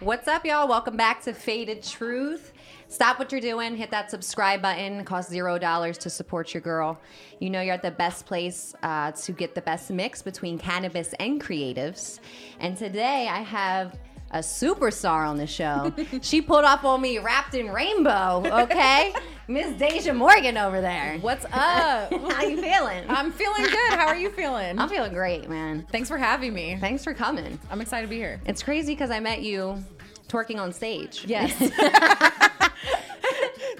What's 0.00 0.28
up, 0.28 0.46
y'all? 0.46 0.68
Welcome 0.68 0.96
back 0.96 1.22
to 1.22 1.32
Faded 1.32 1.82
Truth. 1.82 2.52
Stop 2.86 3.18
what 3.18 3.32
you're 3.32 3.40
doing, 3.40 3.74
hit 3.74 3.90
that 3.90 4.12
subscribe 4.12 4.62
button. 4.62 5.00
It 5.00 5.06
costs 5.06 5.28
zero 5.28 5.58
dollars 5.58 5.98
to 5.98 6.08
support 6.08 6.54
your 6.54 6.60
girl. 6.60 7.00
You 7.40 7.50
know 7.50 7.60
you're 7.60 7.74
at 7.74 7.82
the 7.82 7.90
best 7.90 8.24
place 8.24 8.76
uh, 8.84 9.10
to 9.10 9.32
get 9.32 9.56
the 9.56 9.60
best 9.60 9.90
mix 9.90 10.22
between 10.22 10.56
cannabis 10.56 11.14
and 11.18 11.42
creatives. 11.42 12.20
And 12.60 12.76
today 12.76 13.26
I 13.28 13.40
have 13.40 13.98
a 14.30 14.38
superstar 14.38 15.28
on 15.28 15.36
the 15.36 15.48
show. 15.48 15.92
she 16.22 16.42
pulled 16.42 16.64
up 16.64 16.84
on 16.84 17.00
me 17.00 17.18
wrapped 17.18 17.54
in 17.54 17.68
rainbow, 17.68 18.44
okay? 18.46 19.12
Miss 19.50 19.74
Deja 19.78 20.12
Morgan 20.12 20.58
over 20.58 20.82
there. 20.82 21.16
What's 21.22 21.46
up? 21.46 21.52
How 22.32 22.42
you 22.42 22.60
feeling? 22.60 23.02
I'm 23.08 23.32
feeling 23.32 23.62
good. 23.62 23.92
How 23.92 24.06
are 24.06 24.16
you 24.16 24.28
feeling? 24.28 24.78
I'm 24.78 24.90
feeling 24.90 25.14
great, 25.14 25.48
man. 25.48 25.86
Thanks 25.90 26.10
for 26.10 26.18
having 26.18 26.52
me. 26.52 26.76
Thanks 26.78 27.02
for 27.02 27.14
coming. 27.14 27.58
I'm 27.70 27.80
excited 27.80 28.06
to 28.06 28.10
be 28.10 28.16
here. 28.18 28.42
It's 28.44 28.62
crazy 28.62 28.92
because 28.92 29.10
I 29.10 29.20
met 29.20 29.40
you 29.40 29.82
twerking 30.28 30.58
on 30.60 30.70
stage. 30.70 31.24
Yes. 31.26 31.50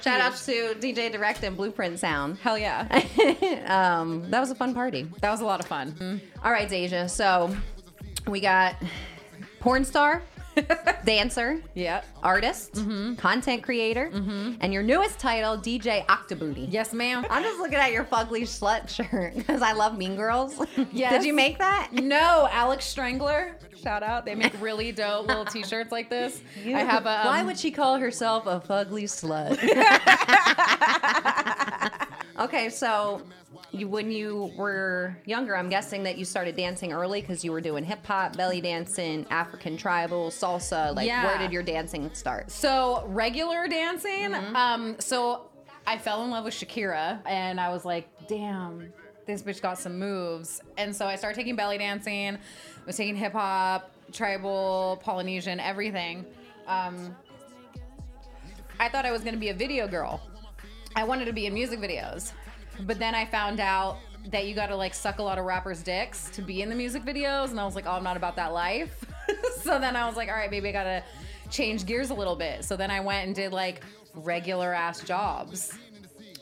Shout 0.00 0.22
out 0.22 0.36
to 0.36 0.74
DJ 0.80 1.12
Direct 1.12 1.42
and 1.44 1.54
Blueprint 1.54 1.98
Sound. 1.98 2.38
Hell 2.38 2.56
yeah. 2.56 2.86
um, 3.66 4.30
that 4.30 4.40
was 4.40 4.50
a 4.50 4.54
fun 4.54 4.72
party. 4.72 5.06
That 5.20 5.30
was 5.30 5.42
a 5.42 5.44
lot 5.44 5.60
of 5.60 5.66
fun. 5.66 6.22
All 6.42 6.50
right, 6.50 6.66
Deja. 6.68 7.08
So 7.08 7.54
we 8.26 8.40
got 8.40 8.76
porn 9.60 9.84
star, 9.84 10.22
dancer, 11.04 11.60
Yep. 11.74 12.04
artist, 12.22 12.72
Mm-hmm. 12.74 13.14
content 13.14 13.62
creator, 13.62 14.10
and 14.60 14.72
your 14.72 14.82
newest 14.82 15.18
title, 15.18 15.56
DJ 15.56 16.04
Octobooty. 16.06 16.66
Yes, 16.70 16.92
ma'am. 16.92 17.24
I'm 17.30 17.42
just 17.42 17.58
looking 17.58 17.78
at 17.78 17.92
your 17.92 18.04
fugly 18.04 18.42
slut 18.42 18.88
shirt 18.88 19.34
because 19.36 19.62
I 19.62 19.72
love 19.72 19.96
Mean 19.98 20.16
Girls. 20.16 20.60
Yes. 20.92 21.12
Did 21.18 21.24
you 21.24 21.32
make 21.34 21.58
that? 21.58 21.90
No, 21.92 22.48
Alex 22.50 22.84
Strangler. 22.84 23.56
Shout 23.82 24.02
out. 24.02 24.24
They 24.26 24.34
make 24.34 24.60
really 24.60 24.90
dope 24.90 25.28
little 25.28 25.44
t-shirts 25.44 25.92
like 25.92 26.10
this. 26.10 26.40
I 26.66 26.70
have 26.80 27.06
a. 27.06 27.22
Why 27.24 27.40
um, 27.40 27.46
would 27.46 27.58
she 27.58 27.70
call 27.70 27.96
herself 27.96 28.46
a 28.46 28.58
fugly 28.60 29.04
slut? 29.04 29.56
okay, 32.40 32.68
so 32.70 33.22
you 33.70 33.88
when 33.88 34.10
you 34.10 34.50
were 34.56 35.16
younger, 35.26 35.56
I'm 35.56 35.68
guessing 35.68 36.02
that 36.04 36.16
you 36.18 36.24
started 36.24 36.56
dancing 36.56 36.92
early 36.92 37.20
because 37.20 37.44
you 37.44 37.52
were 37.52 37.60
doing 37.60 37.84
hip 37.84 38.04
hop, 38.06 38.36
belly 38.36 38.60
dancing, 38.60 39.26
African 39.30 39.76
tribal, 39.76 40.30
salsa. 40.30 40.94
Like, 40.94 41.06
Yeah. 41.06 41.24
where 41.26 41.38
did 41.38 41.52
your 41.52 41.62
dancing 41.62 42.12
start? 42.14 42.50
So 42.50 43.04
regular 43.06 43.68
dancing. 43.68 44.34
Um, 44.34 44.96
so 44.98 45.50
I 45.86 45.98
fell 45.98 46.24
in 46.24 46.30
love 46.30 46.44
with 46.44 46.54
Shakira, 46.54 47.20
and 47.26 47.60
I 47.60 47.70
was 47.70 47.84
like, 47.84 48.08
damn, 48.26 48.92
this 49.26 49.42
bitch 49.42 49.60
got 49.60 49.78
some 49.78 49.98
moves. 49.98 50.60
And 50.78 50.94
so 50.94 51.06
I 51.06 51.16
started 51.16 51.36
taking 51.36 51.56
belly 51.56 51.78
dancing. 51.78 52.36
I 52.36 52.38
Was 52.86 52.96
taking 52.96 53.16
hip 53.16 53.32
hop, 53.32 53.90
tribal, 54.12 54.98
Polynesian, 55.02 55.60
everything. 55.60 56.24
Um, 56.66 57.14
I 58.80 58.88
thought 58.88 59.04
I 59.04 59.10
was 59.12 59.22
gonna 59.22 59.36
be 59.36 59.48
a 59.50 59.54
video 59.54 59.86
girl. 59.88 60.20
I 60.96 61.04
wanted 61.04 61.26
to 61.26 61.32
be 61.32 61.46
in 61.46 61.52
music 61.54 61.80
videos, 61.80 62.32
but 62.80 62.98
then 62.98 63.14
I 63.14 63.24
found 63.24 63.60
out 63.60 63.98
that 64.30 64.46
you 64.46 64.54
got 64.54 64.66
to 64.66 64.76
like 64.76 64.94
suck 64.94 65.18
a 65.18 65.22
lot 65.22 65.38
of 65.38 65.44
rappers' 65.44 65.82
dicks 65.82 66.30
to 66.30 66.42
be 66.42 66.62
in 66.62 66.68
the 66.68 66.74
music 66.74 67.04
videos, 67.04 67.50
and 67.50 67.60
I 67.60 67.64
was 67.64 67.74
like, 67.74 67.86
oh, 67.86 67.92
I'm 67.92 68.04
not 68.04 68.16
about 68.16 68.36
that 68.36 68.52
life. 68.52 69.04
so 69.62 69.78
then 69.78 69.96
I 69.96 70.06
was 70.06 70.16
like, 70.16 70.28
all 70.28 70.34
right, 70.34 70.50
maybe 70.50 70.68
I 70.68 70.72
gotta 70.72 71.02
change 71.50 71.86
gears 71.86 72.10
a 72.10 72.14
little 72.14 72.36
bit. 72.36 72.64
So 72.64 72.76
then 72.76 72.90
I 72.90 73.00
went 73.00 73.26
and 73.26 73.34
did 73.34 73.52
like 73.52 73.82
regular 74.14 74.74
ass 74.74 75.02
jobs. 75.02 75.78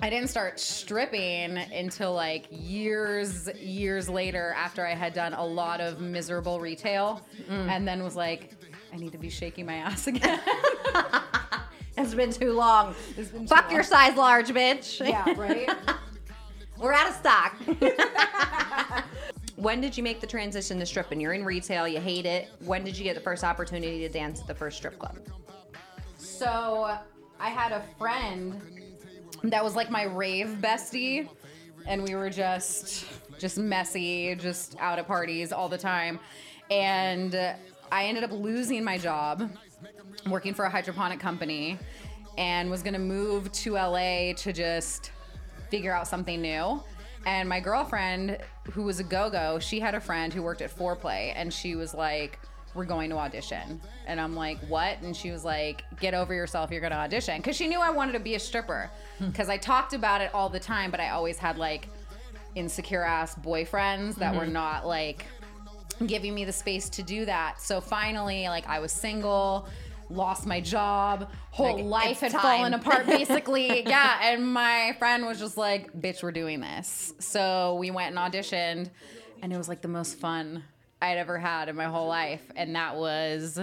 I 0.01 0.11
didn't 0.11 0.29
start 0.29 0.61
stripping 0.61 1.57
until 1.57 2.13
like 2.13 2.47
years, 2.51 3.49
years 3.59 4.11
later 4.11 4.53
after 4.57 4.87
I 4.87 4.95
had 4.95 5.15
done 5.15 5.33
a 5.33 5.45
lot 5.45 5.81
of 5.81 6.01
miserable 6.01 6.61
retail, 6.61 7.23
mm. 7.49 7.69
and 7.69 7.89
then 7.89 8.03
was 8.03 8.17
like, 8.17 8.53
I 8.93 8.97
need 8.97 9.13
to 9.13 9.19
be 9.19 9.31
shaking 9.31 9.65
my 9.67 9.77
ass 9.77 10.07
again. 10.07 10.41
It's 11.99 12.15
been 12.15 12.31
too 12.31 12.53
long. 12.53 12.95
been 13.17 13.25
too 13.25 13.47
Fuck 13.47 13.65
long. 13.65 13.75
your 13.75 13.83
size 13.83 14.17
large, 14.17 14.49
bitch. 14.51 15.01
yeah, 15.01 15.33
right. 15.37 15.71
We're 16.79 16.93
out 16.93 17.09
of 17.09 17.15
stock. 17.15 17.57
when 19.57 19.81
did 19.81 19.97
you 19.97 20.03
make 20.03 20.21
the 20.21 20.27
transition 20.27 20.79
to 20.79 20.87
stripping? 20.87 21.21
You're 21.21 21.33
in 21.33 21.45
retail, 21.45 21.89
you 21.89 22.01
hate 22.01 22.27
it. 22.27 22.51
When 22.61 22.85
did 22.85 22.99
you 22.99 23.05
get 23.05 23.15
the 23.15 23.21
first 23.21 23.45
opportunity 23.45 24.01
to 24.01 24.09
dance 24.09 24.41
at 24.41 24.47
the 24.47 24.55
first 24.55 24.77
strip 24.77 24.99
club? 24.99 25.19
So 26.19 26.99
I 27.41 27.49
had 27.49 27.73
a 27.73 27.83
friend 27.99 28.61
that 29.45 29.65
was 29.65 29.75
like 29.75 29.91
my 29.91 30.05
rave 30.05 30.59
bestie, 30.61 31.29
and 31.87 32.03
we 32.03 32.15
were 32.15 32.31
just 32.31 33.07
just 33.39 33.59
messy, 33.59 34.35
just 34.35 34.77
out 34.79 34.99
at 34.99 35.07
parties 35.07 35.53
all 35.53 35.69
the 35.69 35.79
time. 35.79 36.19
And 36.71 37.35
I 37.93 38.05
ended 38.05 38.25
up 38.25 38.33
losing 38.33 38.83
my 38.83 38.99
job 38.99 39.51
working 40.29 40.55
for 40.55 40.65
a 40.65 40.71
hydroponic 40.71 41.21
company 41.21 41.79
and 42.39 42.71
was 42.71 42.83
gonna 42.83 42.99
move 42.99 43.51
to 43.53 43.75
LA 43.75 44.33
to 44.35 44.53
just 44.53 45.13
figure 45.71 45.95
out 45.95 46.09
something 46.09 46.41
new. 46.41 46.83
And 47.25 47.49
my 47.49 47.59
girlfriend, 47.59 48.39
who 48.71 48.85
was 48.85 49.01
a 49.01 49.05
go 49.05 49.29
go, 49.29 49.59
she 49.59 49.81
had 49.81 49.95
a 49.95 50.01
friend 50.01 50.33
who 50.33 50.43
worked 50.43 50.63
at 50.63 50.71
Foreplay, 50.71 51.33
and 51.35 51.53
she 51.53 51.75
was 51.75 51.93
like, 51.93 52.39
We're 52.75 52.85
going 52.85 53.11
to 53.11 53.17
audition. 53.17 53.81
And 54.07 54.21
I'm 54.21 54.37
like, 54.37 54.59
What? 54.69 55.01
And 55.03 55.17
she 55.17 55.33
was 55.33 55.45
like, 55.45 55.83
Get 56.01 56.15
over 56.15 56.33
yourself, 56.33 56.71
you're 56.71 56.81
gonna 56.81 56.95
audition. 56.95 57.39
Because 57.39 57.57
she 57.57 57.67
knew 57.67 57.81
I 57.81 57.91
wanted 57.91 58.13
to 58.13 58.21
be 58.21 58.37
a 58.37 58.41
stripper. 58.41 58.91
Hmm. 59.19 59.29
Because 59.29 59.49
I 59.49 59.57
talked 59.57 59.93
about 59.93 60.21
it 60.21 60.33
all 60.33 60.49
the 60.49 60.61
time, 60.61 60.91
but 60.91 61.01
I 61.01 61.11
always 61.11 61.37
had 61.37 61.59
like 61.59 61.89
insecure 62.55 63.05
ass 63.05 63.35
boyfriends 63.35 64.15
that 64.17 64.35
were 64.35 64.43
mm-hmm. 64.43 64.53
not 64.53 64.87
like 64.87 65.27
giving 66.07 66.35
me 66.35 66.45
the 66.45 66.53
space 66.53 66.89
to 66.91 67.03
do 67.03 67.25
that. 67.25 67.61
So 67.61 67.81
finally, 67.81 68.49
like 68.49 68.69
I 68.69 68.79
was 68.81 68.93
single, 68.93 69.69
lost 70.09 70.47
my 70.47 70.61
job, 70.61 71.31
whole 71.51 71.77
Like, 71.77 72.05
life 72.07 72.21
had 72.21 72.33
time. 72.33 72.41
fallen 72.41 72.75
apart 72.75 73.07
basically. 73.19 73.83
yeah, 73.87 74.19
and 74.23 74.47
my 74.53 74.95
friend 74.99 75.27
was 75.27 75.39
just 75.39 75.57
like, 75.57 75.93
"Bitch, 75.93 76.23
we're 76.23 76.33
doing 76.33 76.61
this." 76.61 77.13
So 77.19 77.77
we 77.81 77.91
went 77.91 78.17
and 78.17 78.19
auditioned, 78.33 78.91
and 79.43 79.53
it 79.53 79.57
was 79.59 79.69
like 79.69 79.81
the 79.83 79.89
most 79.89 80.19
fun 80.19 80.63
I'd 81.03 81.19
ever 81.19 81.39
had 81.39 81.69
in 81.69 81.77
my 81.77 81.85
whole 81.87 82.09
life, 82.09 82.43
and 82.57 82.75
that 82.77 82.97
was 82.97 83.59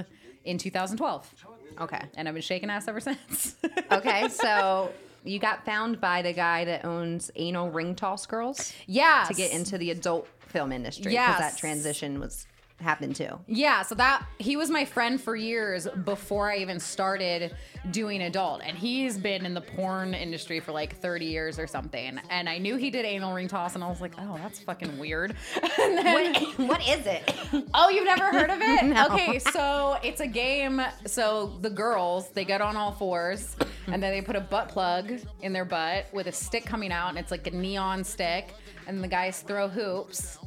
in 0.45 0.57
2012. 0.57 1.45
Okay. 1.81 2.01
And 2.15 2.27
I've 2.27 2.33
been 2.35 2.43
shaking 2.43 2.69
ass 2.69 2.87
ever 2.87 2.99
since. 2.99 3.55
Okay, 3.91 4.27
so 4.29 4.91
you 5.23 5.39
got 5.39 5.65
found 5.65 5.99
by 6.01 6.21
the 6.21 6.33
guy 6.33 6.65
that 6.65 6.85
owns 6.85 7.31
Anal 7.35 7.71
Ring 7.71 7.95
Toss 7.95 8.25
Girls 8.27 8.73
yeah, 8.85 9.23
to 9.27 9.33
get 9.33 9.51
into 9.51 9.77
the 9.77 9.89
adult 9.91 10.27
film 10.39 10.71
industry 10.71 11.11
because 11.13 11.39
that 11.39 11.57
transition 11.57 12.19
was 12.19 12.45
happened 12.79 13.15
too. 13.15 13.39
Yeah, 13.47 13.81
so 13.81 13.95
that 13.95 14.25
he 14.39 14.57
was 14.57 14.69
my 14.69 14.83
friend 14.85 15.19
for 15.21 15.35
years 15.35 15.87
before 16.03 16.51
I 16.51 16.57
even 16.57 16.79
started 16.79 17.55
doing 17.91 18.21
adult. 18.23 18.61
And 18.63 18.77
he's 18.77 19.17
been 19.17 19.45
in 19.45 19.53
the 19.53 19.61
porn 19.61 20.13
industry 20.13 20.59
for 20.59 20.71
like 20.71 20.97
30 20.97 21.25
years 21.25 21.59
or 21.59 21.67
something. 21.67 22.19
And 22.29 22.49
I 22.49 22.57
knew 22.57 22.75
he 22.75 22.89
did 22.89 23.05
anal 23.05 23.33
ring 23.33 23.47
toss 23.47 23.75
and 23.75 23.83
I 23.83 23.89
was 23.89 24.01
like, 24.01 24.13
"Oh, 24.17 24.37
that's 24.41 24.59
fucking 24.59 24.97
weird." 24.97 25.35
And 25.79 25.97
then, 25.97 26.33
What, 26.33 26.59
what 26.59 26.87
is 26.87 27.05
it? 27.05 27.33
oh, 27.73 27.89
you've 27.89 28.05
never 28.05 28.25
heard 28.25 28.49
of 28.49 28.59
it? 28.61 28.83
No. 28.93 29.07
Okay, 29.07 29.39
so 29.39 29.97
it's 30.03 30.19
a 30.19 30.27
game. 30.27 30.81
So 31.05 31.57
the 31.61 31.69
girls, 31.69 32.29
they 32.29 32.45
get 32.45 32.61
on 32.61 32.75
all 32.75 32.91
fours 32.91 33.55
and 33.87 34.01
then 34.03 34.11
they 34.11 34.21
put 34.21 34.35
a 34.35 34.41
butt 34.41 34.69
plug 34.69 35.13
in 35.41 35.51
their 35.53 35.65
butt 35.65 36.07
with 36.13 36.27
a 36.27 36.31
stick 36.31 36.65
coming 36.65 36.91
out 36.91 37.09
and 37.09 37.17
it's 37.17 37.31
like 37.31 37.47
a 37.47 37.51
neon 37.51 38.03
stick 38.03 38.53
and 38.87 39.03
the 39.03 39.07
guys 39.07 39.41
throw 39.41 39.67
hoops. 39.67 40.37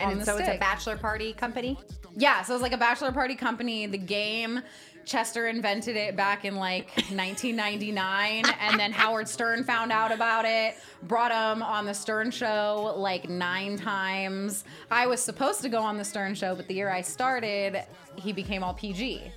And 0.00 0.24
so 0.24 0.36
it's 0.36 0.48
a 0.48 0.58
bachelor 0.58 0.96
party 0.96 1.32
company. 1.32 1.78
Yeah, 2.16 2.42
so 2.42 2.52
it 2.52 2.56
was 2.56 2.62
like 2.62 2.72
a 2.72 2.78
bachelor 2.78 3.12
party 3.12 3.34
company. 3.34 3.86
The 3.86 3.98
game, 3.98 4.60
Chester 5.04 5.46
invented 5.46 5.96
it 5.96 6.16
back 6.16 6.44
in 6.44 6.56
like 6.56 6.86
1999, 7.10 8.44
and 8.60 8.78
then 8.78 8.92
Howard 8.92 9.28
Stern 9.28 9.64
found 9.64 9.92
out 9.92 10.12
about 10.12 10.44
it, 10.44 10.76
brought 11.04 11.30
him 11.30 11.62
on 11.62 11.84
the 11.84 11.94
Stern 11.94 12.30
show 12.30 12.94
like 12.96 13.28
nine 13.28 13.76
times. 13.76 14.64
I 14.90 15.06
was 15.06 15.22
supposed 15.22 15.60
to 15.62 15.68
go 15.68 15.80
on 15.80 15.96
the 15.96 16.04
Stern 16.04 16.34
show, 16.34 16.54
but 16.54 16.68
the 16.68 16.74
year 16.74 16.90
I 16.90 17.00
started, 17.00 17.84
he 18.16 18.32
became 18.32 18.62
all 18.62 18.74
PG. 18.74 19.32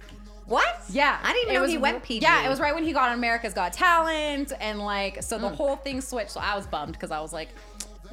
What? 0.45 0.81
Yeah, 0.89 1.19
I 1.21 1.33
didn't 1.33 1.49
it 1.49 1.53
know 1.55 1.61
was 1.61 1.71
he 1.71 1.77
went 1.77 2.01
PG. 2.03 2.23
Yeah, 2.23 2.45
it 2.45 2.49
was 2.49 2.61
right 2.61 2.73
when 2.73 2.85
he 2.85 2.93
got 2.93 3.09
on 3.09 3.17
America's 3.17 3.53
Got 3.53 3.73
Talent, 3.73 4.53
and 4.61 4.79
like 4.79 5.21
so 5.21 5.37
the 5.37 5.49
mm. 5.49 5.55
whole 5.55 5.75
thing 5.75 5.99
switched. 5.99 6.31
So 6.31 6.39
I 6.39 6.55
was 6.55 6.65
bummed 6.65 6.93
because 6.93 7.11
I 7.11 7.19
was 7.19 7.33
like, 7.33 7.49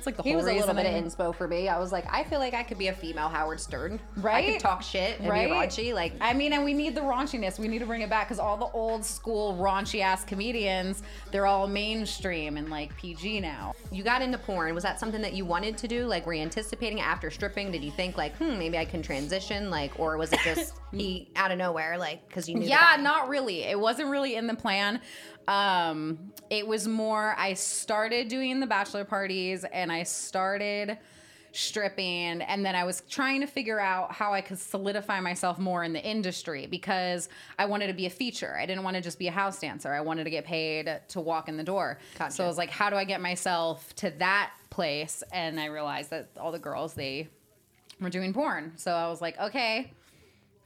it's 0.04 0.06
like 0.06 0.16
the 0.16 0.22
He 0.22 0.30
whole 0.30 0.42
was 0.42 0.46
a 0.46 0.54
little 0.54 0.74
bit 0.74 0.86
of 0.86 0.92
inspo 1.04 1.34
for 1.34 1.48
me. 1.48 1.68
I 1.68 1.78
was 1.78 1.90
like, 1.92 2.04
I 2.12 2.24
feel 2.24 2.38
like 2.38 2.52
I 2.52 2.62
could 2.62 2.76
be 2.78 2.88
a 2.88 2.92
female 2.92 3.28
Howard 3.28 3.58
Stern. 3.60 3.98
Right? 4.16 4.44
I 4.48 4.52
could 4.52 4.60
talk 4.60 4.82
shit 4.82 5.18
and 5.20 5.28
Right? 5.28 5.48
be 5.48 5.54
raunchy. 5.54 5.94
Like, 5.94 6.12
I 6.20 6.34
mean, 6.34 6.52
and 6.52 6.62
we 6.64 6.74
need 6.74 6.94
the 6.94 7.00
raunchiness. 7.00 7.58
We 7.58 7.68
need 7.68 7.78
to 7.78 7.86
bring 7.86 8.02
it 8.02 8.10
back 8.10 8.26
because 8.28 8.38
all 8.38 8.56
the 8.56 8.66
old 8.66 9.04
school 9.04 9.56
raunchy 9.56 10.00
ass 10.00 10.24
comedians, 10.24 11.02
they're 11.30 11.46
all 11.46 11.66
mainstream 11.66 12.56
and 12.58 12.68
like 12.70 12.94
PG 12.96 13.40
now. 13.40 13.72
you 13.90 14.02
got 14.02 14.20
into 14.20 14.36
porn. 14.38 14.74
Was 14.74 14.82
that 14.84 15.00
something 15.00 15.22
that 15.22 15.32
you 15.32 15.44
wanted 15.44 15.78
to 15.78 15.88
do? 15.88 16.06
Like, 16.06 16.26
were 16.26 16.34
you 16.34 16.42
anticipating 16.42 17.00
after 17.00 17.30
stripping? 17.30 17.70
Did 17.72 17.82
you 17.82 17.90
think 17.90 18.18
like, 18.18 18.36
hmm, 18.36 18.58
maybe 18.58 18.76
I 18.76 18.84
can 18.84 19.02
transition? 19.02 19.70
Like, 19.70 19.98
or 19.98 20.18
was 20.18 20.32
it 20.32 20.40
just 20.44 20.74
he 20.92 21.28
out 21.36 21.50
of 21.50 21.58
nowhere? 21.58 21.96
Like, 21.96 22.28
because 22.28 22.48
you 22.48 22.56
knew. 22.56 22.66
Yeah, 22.66 22.96
not 23.00 23.28
really. 23.28 23.62
It 23.62 23.78
wasn't 23.80 24.10
really 24.10 24.36
in 24.36 24.46
the 24.46 24.54
plan. 24.54 25.00
Um, 25.48 26.32
it 26.50 26.66
was 26.66 26.86
more 26.86 27.34
I 27.38 27.54
started 27.54 28.28
doing 28.28 28.60
the 28.60 28.66
bachelor 28.66 29.04
parties 29.04 29.64
and 29.64 29.90
I 29.92 30.02
started 30.02 30.98
stripping. 31.54 32.42
And 32.42 32.64
then 32.66 32.74
I 32.74 32.84
was 32.84 33.02
trying 33.08 33.40
to 33.40 33.46
figure 33.46 33.78
out 33.78 34.12
how 34.12 34.32
I 34.34 34.40
could 34.40 34.58
solidify 34.58 35.20
myself 35.20 35.58
more 35.58 35.84
in 35.84 35.92
the 35.92 36.04
industry 36.04 36.66
because 36.66 37.28
I 37.58 37.66
wanted 37.66 37.86
to 37.86 37.92
be 37.92 38.06
a 38.06 38.10
feature. 38.10 38.56
I 38.58 38.66
didn't 38.66 38.82
want 38.82 38.96
to 38.96 39.02
just 39.02 39.18
be 39.18 39.28
a 39.28 39.32
house 39.32 39.60
dancer. 39.60 39.92
I 39.92 40.00
wanted 40.00 40.24
to 40.24 40.30
get 40.30 40.44
paid 40.44 41.00
to 41.08 41.20
walk 41.20 41.48
in 41.48 41.56
the 41.56 41.62
door. 41.62 41.98
Gotcha. 42.18 42.32
So 42.32 42.44
I 42.44 42.48
was 42.48 42.58
like, 42.58 42.70
how 42.70 42.90
do 42.90 42.96
I 42.96 43.04
get 43.04 43.20
myself 43.20 43.94
to 43.96 44.10
that 44.18 44.52
place? 44.70 45.22
And 45.32 45.60
I 45.60 45.66
realized 45.66 46.10
that 46.10 46.28
all 46.38 46.50
the 46.50 46.58
girls, 46.58 46.94
they 46.94 47.28
were 48.00 48.10
doing 48.10 48.32
porn. 48.32 48.72
So 48.76 48.92
I 48.92 49.08
was 49.08 49.20
like, 49.20 49.38
okay, 49.38 49.92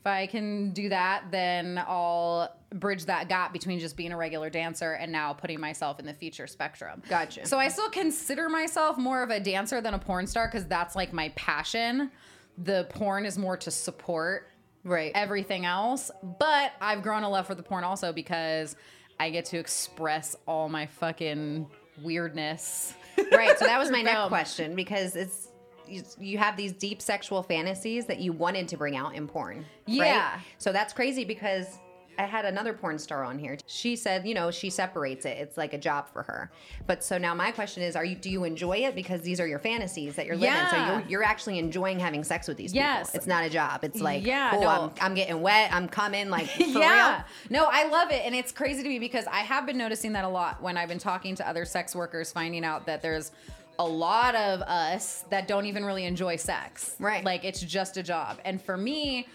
if 0.01 0.07
I 0.07 0.27
can 0.27 0.71
do 0.71 0.89
that, 0.89 1.25
then 1.31 1.83
I'll 1.87 2.55
bridge 2.75 3.07
that 3.07 3.29
gap 3.29 3.53
between 3.53 3.79
just 3.79 3.97
being 3.97 4.13
a 4.13 4.17
regular 4.17 4.51
dancer 4.51 4.93
and 4.93 5.11
now 5.11 5.33
putting 5.33 5.59
myself 5.59 5.99
in 5.99 6.05
the 6.07 6.13
feature 6.13 6.47
spectrum. 6.47 7.03
Gotcha. 7.09 7.47
So 7.47 7.59
I 7.59 7.69
still 7.69 7.89
consider 7.91 8.49
myself 8.49 8.99
more 8.99 9.23
of 9.23 9.31
a 9.31 9.41
dancer 9.41 9.81
than 9.81 9.95
a 9.95 9.99
porn 9.99 10.27
star 10.27 10.49
because 10.49 10.67
that's 10.67 10.95
like 10.95 11.13
my 11.13 11.31
passion. 11.31 12.11
The 12.59 12.87
porn 12.91 13.25
is 13.25 13.39
more 13.39 13.57
to 13.59 13.71
support 13.71 14.49
Right. 14.85 15.13
everything 15.15 15.65
else. 15.67 16.11
But 16.39 16.73
I've 16.81 17.03
grown 17.03 17.23
a 17.23 17.29
love 17.29 17.47
for 17.47 17.55
the 17.55 17.63
porn 17.63 17.85
also 17.85 18.13
because 18.13 18.77
I 19.21 19.31
get 19.31 19.45
to 19.47 19.59
express 19.59 20.37
all 20.47 20.69
my 20.69 20.87
fucking 20.87 21.67
weirdness. 22.03 22.95
right. 23.33 23.59
So 23.59 23.65
that 23.67 23.79
was 23.79 23.91
my 23.91 24.03
next 24.03 24.29
question 24.29 24.75
because 24.75 25.17
it's 25.17 25.49
you, 25.87 26.03
you 26.19 26.39
have 26.39 26.57
these 26.57 26.73
deep 26.73 27.01
sexual 27.01 27.43
fantasies 27.43 28.07
that 28.07 28.21
you 28.21 28.33
wanted 28.33 28.69
to 28.69 28.77
bring 28.77 28.95
out 28.97 29.15
in 29.15 29.27
porn. 29.27 29.65
Yeah. 29.87 30.33
Right? 30.35 30.41
So 30.59 30.71
that's 30.73 30.93
crazy 30.93 31.25
because 31.25 31.79
I 32.19 32.25
had 32.25 32.45
another 32.45 32.73
porn 32.73 32.99
star 32.99 33.23
on 33.23 33.39
here. 33.39 33.57
She 33.67 33.95
said, 33.95 34.27
you 34.27 34.35
know, 34.35 34.51
she 34.51 34.71
separates 34.71 35.25
it. 35.25 35.39
It's 35.39 35.57
like 35.57 35.73
a 35.73 35.79
job 35.79 36.09
for 36.13 36.25
her. 36.25 36.51
But 36.87 37.05
so 37.05 37.17
now 37.17 37.33
my 37.33 37.53
question 37.53 37.83
is, 37.85 37.95
are 37.95 38.05
you 38.05 38.17
do 38.17 38.29
you 38.29 38.43
enjoy 38.43 38.79
it 38.79 38.97
because 38.97 39.21
these 39.23 39.39
are 39.41 39.47
your 39.47 39.61
fantasies 39.61 40.17
that 40.17 40.27
you're 40.27 40.37
living? 40.37 40.57
So 40.71 40.77
Yeah. 40.77 40.99
you're, 40.99 41.09
you're 41.09 41.23
actually 41.23 41.59
enjoying 41.59 42.01
having 42.01 42.25
sex 42.25 42.49
with 42.49 42.57
these 42.57 42.75
Yes. 42.75 43.09
people. 43.11 43.19
It's 43.19 43.27
not 43.29 43.45
a 43.45 43.51
job. 43.51 43.85
It's 43.85 44.01
like, 44.01 44.27
Yeah, 44.27 44.51
cool, 44.51 44.63
no. 44.63 44.69
I'm, 44.69 44.91
I'm 45.01 45.15
getting 45.15 45.41
wet. 45.41 45.73
I'm 45.73 45.89
coming. 45.89 46.29
Like, 46.29 46.47
for 46.51 46.63
yeah. 46.65 47.15
real. 47.17 47.25
No, 47.51 47.69
I 47.71 47.89
love 47.89 48.11
it. 48.11 48.23
And 48.25 48.35
it's 48.35 48.51
crazy 48.51 48.83
to 48.83 48.89
me 48.89 48.99
because 48.99 49.27
I 49.27 49.39
have 49.39 49.65
been 49.65 49.79
noticing 49.79 50.13
that 50.15 50.25
a 50.25 50.29
lot 50.29 50.61
when 50.61 50.77
I've 50.77 50.89
been 50.89 50.99
talking 50.99 51.37
to 51.37 51.49
other 51.49 51.65
sex 51.65 51.95
workers, 51.95 52.33
finding 52.33 52.65
out 52.65 52.87
that 52.87 53.01
there's 53.01 53.31
a 53.79 53.87
lot 53.87 54.35
of 54.35 54.61
us 54.63 55.25
that 55.31 55.47
don't 55.47 55.67
even 55.67 55.85
really 55.85 56.05
enjoy 56.05 56.35
sex. 56.35 56.97
Right. 56.99 57.23
Like 57.25 57.45
it's 57.45 57.61
just 57.61 57.97
a 57.97 58.03
job. 58.03 58.39
And 58.45 58.61
for 58.61 58.77
me, 58.77 59.29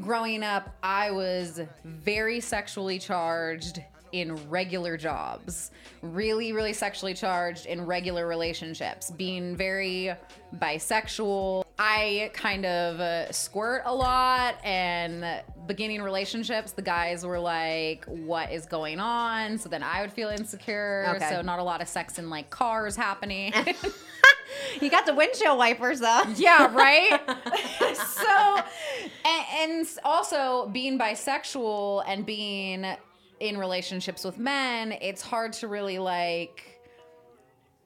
growing 0.00 0.42
up, 0.42 0.74
I 0.82 1.10
was 1.10 1.60
very 1.84 2.40
sexually 2.40 2.98
charged 2.98 3.80
in 4.12 4.36
regular 4.50 4.98
jobs, 4.98 5.70
really, 6.02 6.52
really 6.52 6.74
sexually 6.74 7.14
charged 7.14 7.64
in 7.64 7.86
regular 7.86 8.26
relationships, 8.26 9.10
being 9.10 9.56
very 9.56 10.14
bisexual. 10.56 11.64
I 11.78 12.30
kind 12.34 12.66
of 12.66 13.00
uh, 13.00 13.32
squirt 13.32 13.82
a 13.86 13.94
lot, 13.94 14.56
and 14.64 15.42
beginning 15.66 16.02
relationships, 16.02 16.72
the 16.72 16.82
guys 16.82 17.24
were 17.24 17.38
like, 17.38 18.04
What 18.04 18.52
is 18.52 18.66
going 18.66 19.00
on? 19.00 19.56
So 19.56 19.70
then 19.70 19.82
I 19.82 20.02
would 20.02 20.12
feel 20.12 20.28
insecure. 20.28 21.06
Okay. 21.16 21.30
So, 21.30 21.40
not 21.40 21.58
a 21.58 21.64
lot 21.64 21.80
of 21.80 21.88
sex 21.88 22.18
in 22.18 22.28
like 22.28 22.50
cars 22.50 22.94
happening. 22.94 23.52
You 24.80 24.90
got 24.90 25.06
the 25.06 25.14
windshield 25.14 25.58
wipers 25.58 26.00
though. 26.00 26.22
Yeah, 26.36 26.74
right. 26.74 27.20
so, 27.96 28.62
and, 29.24 29.44
and 29.60 29.88
also 30.04 30.68
being 30.72 30.98
bisexual 30.98 32.04
and 32.06 32.26
being 32.26 32.86
in 33.40 33.58
relationships 33.58 34.24
with 34.24 34.38
men, 34.38 34.92
it's 34.92 35.22
hard 35.22 35.52
to 35.54 35.68
really 35.68 35.98
like 35.98 36.80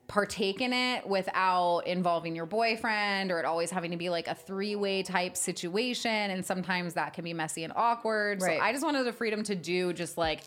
partake 0.06 0.60
in 0.60 0.72
it 0.72 1.06
without 1.06 1.80
involving 1.80 2.36
your 2.36 2.46
boyfriend 2.46 3.32
or 3.32 3.40
it 3.40 3.44
always 3.44 3.70
having 3.70 3.90
to 3.90 3.96
be 3.96 4.08
like 4.08 4.28
a 4.28 4.34
three-way 4.34 5.02
type 5.02 5.36
situation 5.36 6.10
and 6.30 6.44
sometimes 6.44 6.94
that 6.94 7.12
can 7.12 7.24
be 7.24 7.34
messy 7.34 7.64
and 7.64 7.72
awkward. 7.74 8.40
Right. 8.40 8.58
So 8.58 8.64
I 8.64 8.72
just 8.72 8.84
wanted 8.84 9.04
the 9.04 9.12
freedom 9.12 9.42
to 9.44 9.54
do 9.54 9.92
just 9.92 10.16
like 10.16 10.42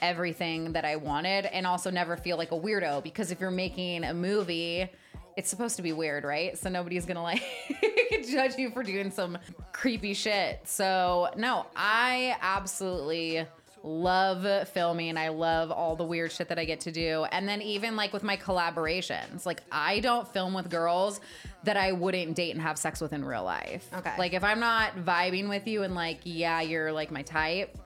everything 0.00 0.72
that 0.72 0.84
I 0.84 0.96
wanted 0.96 1.46
and 1.46 1.66
also 1.66 1.90
never 1.90 2.16
feel 2.16 2.36
like 2.36 2.52
a 2.52 2.58
weirdo 2.58 3.02
because 3.02 3.30
if 3.30 3.40
you're 3.40 3.50
making 3.50 4.04
a 4.04 4.14
movie, 4.14 4.90
it's 5.36 5.48
supposed 5.48 5.76
to 5.76 5.82
be 5.82 5.92
weird, 5.92 6.24
right? 6.24 6.56
So 6.56 6.68
nobody's 6.68 7.06
gonna 7.06 7.22
like 7.22 7.42
judge 8.30 8.56
you 8.56 8.70
for 8.70 8.82
doing 8.82 9.10
some 9.10 9.38
creepy 9.72 10.14
shit. 10.14 10.60
So 10.64 11.30
no, 11.36 11.66
I 11.76 12.36
absolutely 12.40 13.46
love 13.84 14.68
filming. 14.68 15.16
I 15.16 15.28
love 15.28 15.70
all 15.70 15.94
the 15.94 16.04
weird 16.04 16.32
shit 16.32 16.48
that 16.48 16.58
I 16.58 16.64
get 16.64 16.80
to 16.80 16.92
do. 16.92 17.26
And 17.30 17.46
then 17.46 17.60
even 17.60 17.96
like 17.96 18.12
with 18.12 18.22
my 18.22 18.36
collaborations, 18.36 19.44
like 19.44 19.62
I 19.70 20.00
don't 20.00 20.26
film 20.26 20.54
with 20.54 20.70
girls 20.70 21.20
that 21.64 21.76
I 21.76 21.92
wouldn't 21.92 22.34
date 22.34 22.52
and 22.52 22.62
have 22.62 22.78
sex 22.78 23.00
with 23.00 23.12
in 23.12 23.24
real 23.24 23.44
life. 23.44 23.88
Okay. 23.94 24.14
Like 24.18 24.32
if 24.32 24.42
I'm 24.42 24.60
not 24.60 24.96
vibing 24.96 25.48
with 25.48 25.66
you 25.68 25.82
and 25.82 25.94
like, 25.94 26.20
yeah, 26.24 26.62
you're 26.62 26.92
like 26.92 27.10
my 27.10 27.22
type, 27.22 27.76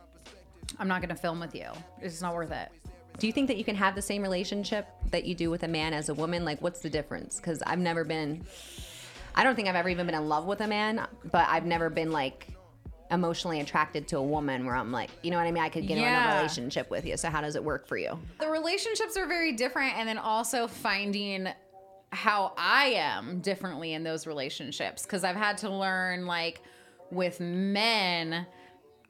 I'm 0.78 0.88
not 0.88 1.00
gonna 1.00 1.16
film 1.16 1.40
with 1.40 1.54
you. 1.54 1.66
It's 2.00 2.14
just 2.14 2.22
not 2.22 2.34
worth 2.34 2.52
it. 2.52 2.70
Do 3.19 3.26
you 3.26 3.32
think 3.32 3.49
that 3.49 3.56
you 3.56 3.65
can 3.65 3.75
have 3.75 3.94
the 3.94 4.03
same 4.03 4.23
relationship 4.23 4.87
that 5.11 5.25
you 5.25 5.35
do 5.35 5.50
with 5.50 5.65
a 5.65 5.69
man 5.69 5.93
as 5.93 6.09
a 6.09 6.15
woman? 6.15 6.44
Like, 6.44 6.62
what's 6.62 6.81
the 6.81 6.91
difference? 6.91 7.37
Because 7.37 7.62
I've 7.62 7.81
never 7.81 8.05
been, 8.05 8.44
I 9.35 9.43
don't 9.43 9.56
think 9.56 9.69
I've 9.69 9.75
ever 9.75 9.88
even 9.88 10.06
been 10.06 10.15
in 10.15 10.29
love 10.29 10.47
with 10.47 10.61
a 10.61 10.69
man, 10.69 11.06
but 11.32 11.47
I've 11.49 11.67
never 11.67 11.91
been 11.91 12.12
like 12.12 12.47
emotionally 13.11 13.61
attracted 13.61 14.06
to 14.09 14.19
a 14.19 14.23
woman 14.23 14.67
where 14.67 14.76
I'm 14.76 14.93
like, 14.93 15.11
you 15.23 15.31
know 15.32 15.37
what 15.37 15.47
I 15.47 15.50
mean? 15.50 15.62
I 15.62 15.69
could 15.69 15.87
get 15.88 15.99
in 15.99 16.05
a 16.05 16.37
relationship 16.37 16.91
with 16.91 17.05
you. 17.06 17.17
So, 17.17 17.29
how 17.29 17.41
does 17.41 17.56
it 17.56 17.65
work 17.65 17.88
for 17.88 17.97
you? 17.97 18.19
the 18.38 18.49
relationships 18.49 19.17
are 19.17 19.26
very 19.26 19.53
different 19.53 19.97
and 19.97 20.09
then 20.09 20.19
also 20.19 20.69
finding 20.69 21.49
how 22.11 22.53
I 22.56 22.93
am 22.97 23.41
differently 23.41 23.94
in 23.94 24.05
those 24.05 24.26
relationships 24.26 25.03
because 25.03 25.25
I've 25.25 25.37
had 25.37 25.59
to 25.59 25.70
learn 25.70 26.26
like 26.26 26.61
with 27.11 27.41
men 27.41 28.47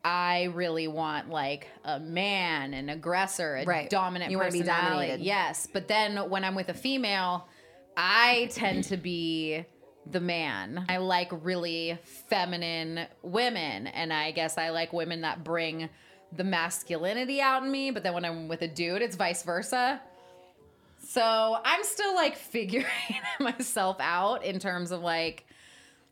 I 0.05 0.45
really 0.55 0.89
want 0.89 1.29
like 1.29 1.69
a 1.85 1.99
man, 1.99 2.73
an 2.75 2.89
aggressor, 2.89 3.57
a 3.57 3.65
Right. 3.65 3.91
dominant 3.91 4.31
You 4.31 4.39
wanna 4.39 4.53
be 4.53 4.61
personality. 4.61 4.89
dominated. 5.09 5.21
Yes, 5.25 5.67
but 5.73 5.89
then 5.89 6.31
when 6.31 6.45
I'm 6.45 6.55
with 6.55 6.69
a 6.69 6.75
female, 6.75 7.49
I 7.97 8.49
tend 8.53 8.85
to 8.85 8.97
be 8.97 9.65
the 10.11 10.21
man. 10.21 10.87
I 10.89 10.99
like 10.99 11.29
really 11.33 11.99
feminine 12.05 13.07
women, 13.23 13.89
and 13.89 14.13
I 14.13 14.31
guess 14.31 14.57
I 14.57 14.71
like 14.71 14.93
women 14.93 15.23
that 15.23 15.43
bring 15.45 15.89
the 16.33 16.45
masculinity 16.45 17.41
out 17.41 17.63
in 17.63 17.71
me, 17.71 17.91
but 17.91 18.03
then 18.03 18.15
when 18.15 18.25
I'm 18.25 18.49
with 18.49 18.63
a 18.63 18.69
dude, 18.69 19.03
it's 19.03 19.17
vice 19.17 19.43
versa. 19.43 20.01
So 21.05 21.59
I'm 21.65 21.83
still 21.85 22.15
like 22.15 22.37
figuring 22.55 22.87
myself 23.41 23.97
out 24.01 24.45
in 24.45 24.59
terms 24.59 24.91
of 24.93 25.01
like, 25.01 25.47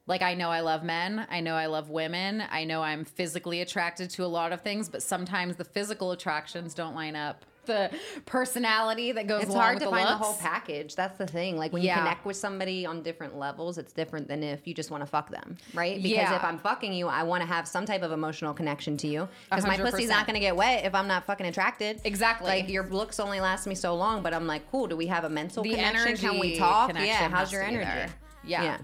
like 0.07 0.23
I 0.23 0.35
know 0.35 0.51
I 0.51 0.61
love 0.61 0.85
men, 0.85 1.27
I 1.31 1.41
know 1.41 1.55
I 1.55 1.67
love 1.67 1.91
women, 1.91 2.43
I 2.51 2.65
know 2.65 2.83
I'm 2.83 3.05
physically 3.05 3.61
attracted 3.61 4.11
to 4.11 4.25
a 4.25 4.27
lot 4.27 4.53
of 4.53 4.61
things, 4.63 4.89
but 4.89 5.03
sometimes 5.03 5.57
the 5.57 5.65
physical 5.65 6.13
attractions 6.13 6.75
don't 6.75 6.95
line 6.95 7.17
up. 7.17 7.45
The 7.67 7.91
personality 8.27 9.11
that 9.11 9.27
goes 9.27 9.41
with 9.41 9.43
it. 9.43 9.47
It's 9.47 9.55
along 9.55 9.65
hard 9.65 9.79
to 9.81 9.85
the 9.87 9.91
find 9.91 10.07
the 10.07 10.17
whole 10.17 10.35
package. 10.35 10.95
That's 10.95 11.19
the 11.19 11.27
thing. 11.27 11.57
Like 11.57 11.73
when 11.73 11.83
Yeah. 11.83 11.97
you 11.97 12.03
connect 12.03 12.25
with 12.25 12.37
somebody 12.37 12.87
on 12.87 13.03
different 13.03 13.37
levels, 13.37 13.77
it's 13.77 13.93
different 13.93 14.29
than 14.29 14.45
if 14.45 14.69
you 14.69 14.73
just 14.75 14.93
want 14.93 15.03
to 15.03 15.07
fuck 15.07 15.31
them, 15.31 15.57
right? 15.75 15.97
Because 15.97 16.11
Yeah. 16.17 16.37
if 16.37 16.45
I'm 16.45 16.59
fucking 16.59 16.93
you, 16.93 17.09
I 17.09 17.25
want 17.25 17.41
to 17.43 17.47
have 17.49 17.67
some 17.67 17.85
type 17.85 18.03
of 18.03 18.13
emotional 18.13 18.55
connection 18.55 18.97
to 18.99 19.09
you. 19.09 19.29
Because 19.51 19.67
my 19.67 19.77
pussy's 19.77 20.09
not 20.09 20.27
going 20.29 20.35
to 20.35 20.41
get 20.41 20.55
wet 20.55 20.85
if 20.85 20.95
I'm 20.95 21.09
not 21.09 21.25
fucking 21.27 21.47
attracted. 21.47 22.01
Exactly. 22.05 22.47
Like 22.47 22.69
your 22.69 22.87
looks 22.87 23.19
only 23.19 23.41
last 23.41 23.67
me 23.67 23.75
so 23.75 23.97
long, 23.97 24.23
but 24.23 24.33
I'm 24.33 24.47
like, 24.47 24.71
cool. 24.71 24.87
Do 24.87 24.97
we 24.97 25.09
have 25.09 25.25
a 25.25 25.29
mental 25.29 25.65
The 25.65 25.71
connection? 25.71 26.17
Can 26.17 26.39
we 26.39 26.57
talk? 26.59 26.93
Yeah. 26.95 27.29
How's 27.29 27.51
your 27.51 27.63
energy? 27.65 28.13
Yeah. 28.45 28.63
yeah. 28.63 28.79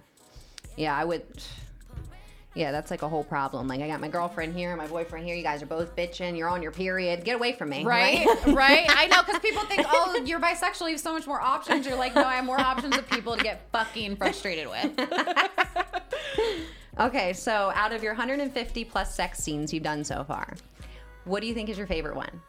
Yeah, 0.77 0.97
I 0.97 1.05
would. 1.05 1.23
Yeah, 2.55 2.71
that's 2.71 2.91
like 2.91 3.01
a 3.01 3.09
whole 3.09 3.25
problem. 3.25 3.67
Like 3.67 3.81
I 3.81 3.89
got 3.89 4.01
my 4.01 4.09
girlfriend 4.09 4.55
here, 4.55 4.77
my 4.77 4.87
boyfriend 4.87 5.25
here. 5.25 5.35
You 5.35 5.43
guys 5.43 5.63
are 5.63 5.67
both 5.67 5.97
bitching. 5.97 6.37
You're 6.37 6.49
on 6.51 6.63
your 6.63 6.73
period. 6.73 7.25
Get 7.25 7.37
away 7.37 7.53
from 7.53 7.71
me. 7.71 7.83
Right, 7.93 8.27
right. 8.47 8.87
I 8.89 9.07
know 9.07 9.23
because 9.23 9.41
people 9.41 9.63
think, 9.65 9.83
oh, 9.89 10.21
you're 10.25 10.41
bisexual. 10.41 10.83
You 10.83 10.91
have 10.93 11.01
so 11.01 11.15
much 11.15 11.27
more 11.27 11.41
options. 11.41 11.87
You're 11.87 11.97
like, 11.97 12.15
no, 12.15 12.25
I 12.25 12.35
have 12.35 12.45
more 12.45 12.61
options 12.61 12.97
of 12.99 13.09
people 13.09 13.37
to 13.37 13.43
get 13.43 13.63
fucking 13.73 14.17
frustrated 14.17 14.69
with. 14.69 15.09
Okay, 17.01 17.33
so 17.33 17.73
out 17.75 17.93
of 17.93 18.03
your 18.03 18.13
150 18.13 18.85
plus 18.85 19.15
sex 19.15 19.39
scenes 19.39 19.73
you've 19.73 19.83
done 19.83 20.05
so 20.05 20.25
far, 20.25 20.55
what 21.25 21.41
do 21.41 21.47
you 21.47 21.55
think 21.55 21.71
is 21.71 21.79
your 21.79 21.87
favorite 21.87 22.15
one? 22.15 22.41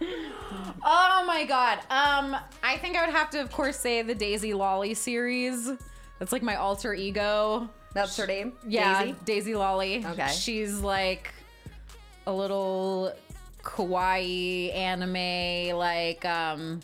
Oh 0.00 1.24
my 1.26 1.44
god. 1.44 1.78
Um, 1.90 2.36
I 2.62 2.76
think 2.78 2.96
I 2.96 3.04
would 3.04 3.14
have 3.14 3.30
to, 3.30 3.40
of 3.40 3.50
course, 3.52 3.76
say 3.78 4.02
the 4.02 4.14
Daisy 4.14 4.54
Lolly 4.54 4.94
series. 4.94 5.70
That's 6.18 6.32
like 6.32 6.42
my 6.42 6.56
alter 6.56 6.94
ego. 6.94 7.68
That's 7.94 8.16
her 8.16 8.26
name. 8.26 8.52
Yeah, 8.66 9.02
Daisy? 9.02 9.16
Daisy, 9.24 9.54
Lolly. 9.54 10.04
Okay. 10.06 10.28
She's 10.28 10.80
like 10.80 11.32
a 12.26 12.32
little 12.32 13.12
kawaii 13.62 14.74
anime, 14.74 15.76
like 15.76 16.24
um, 16.24 16.80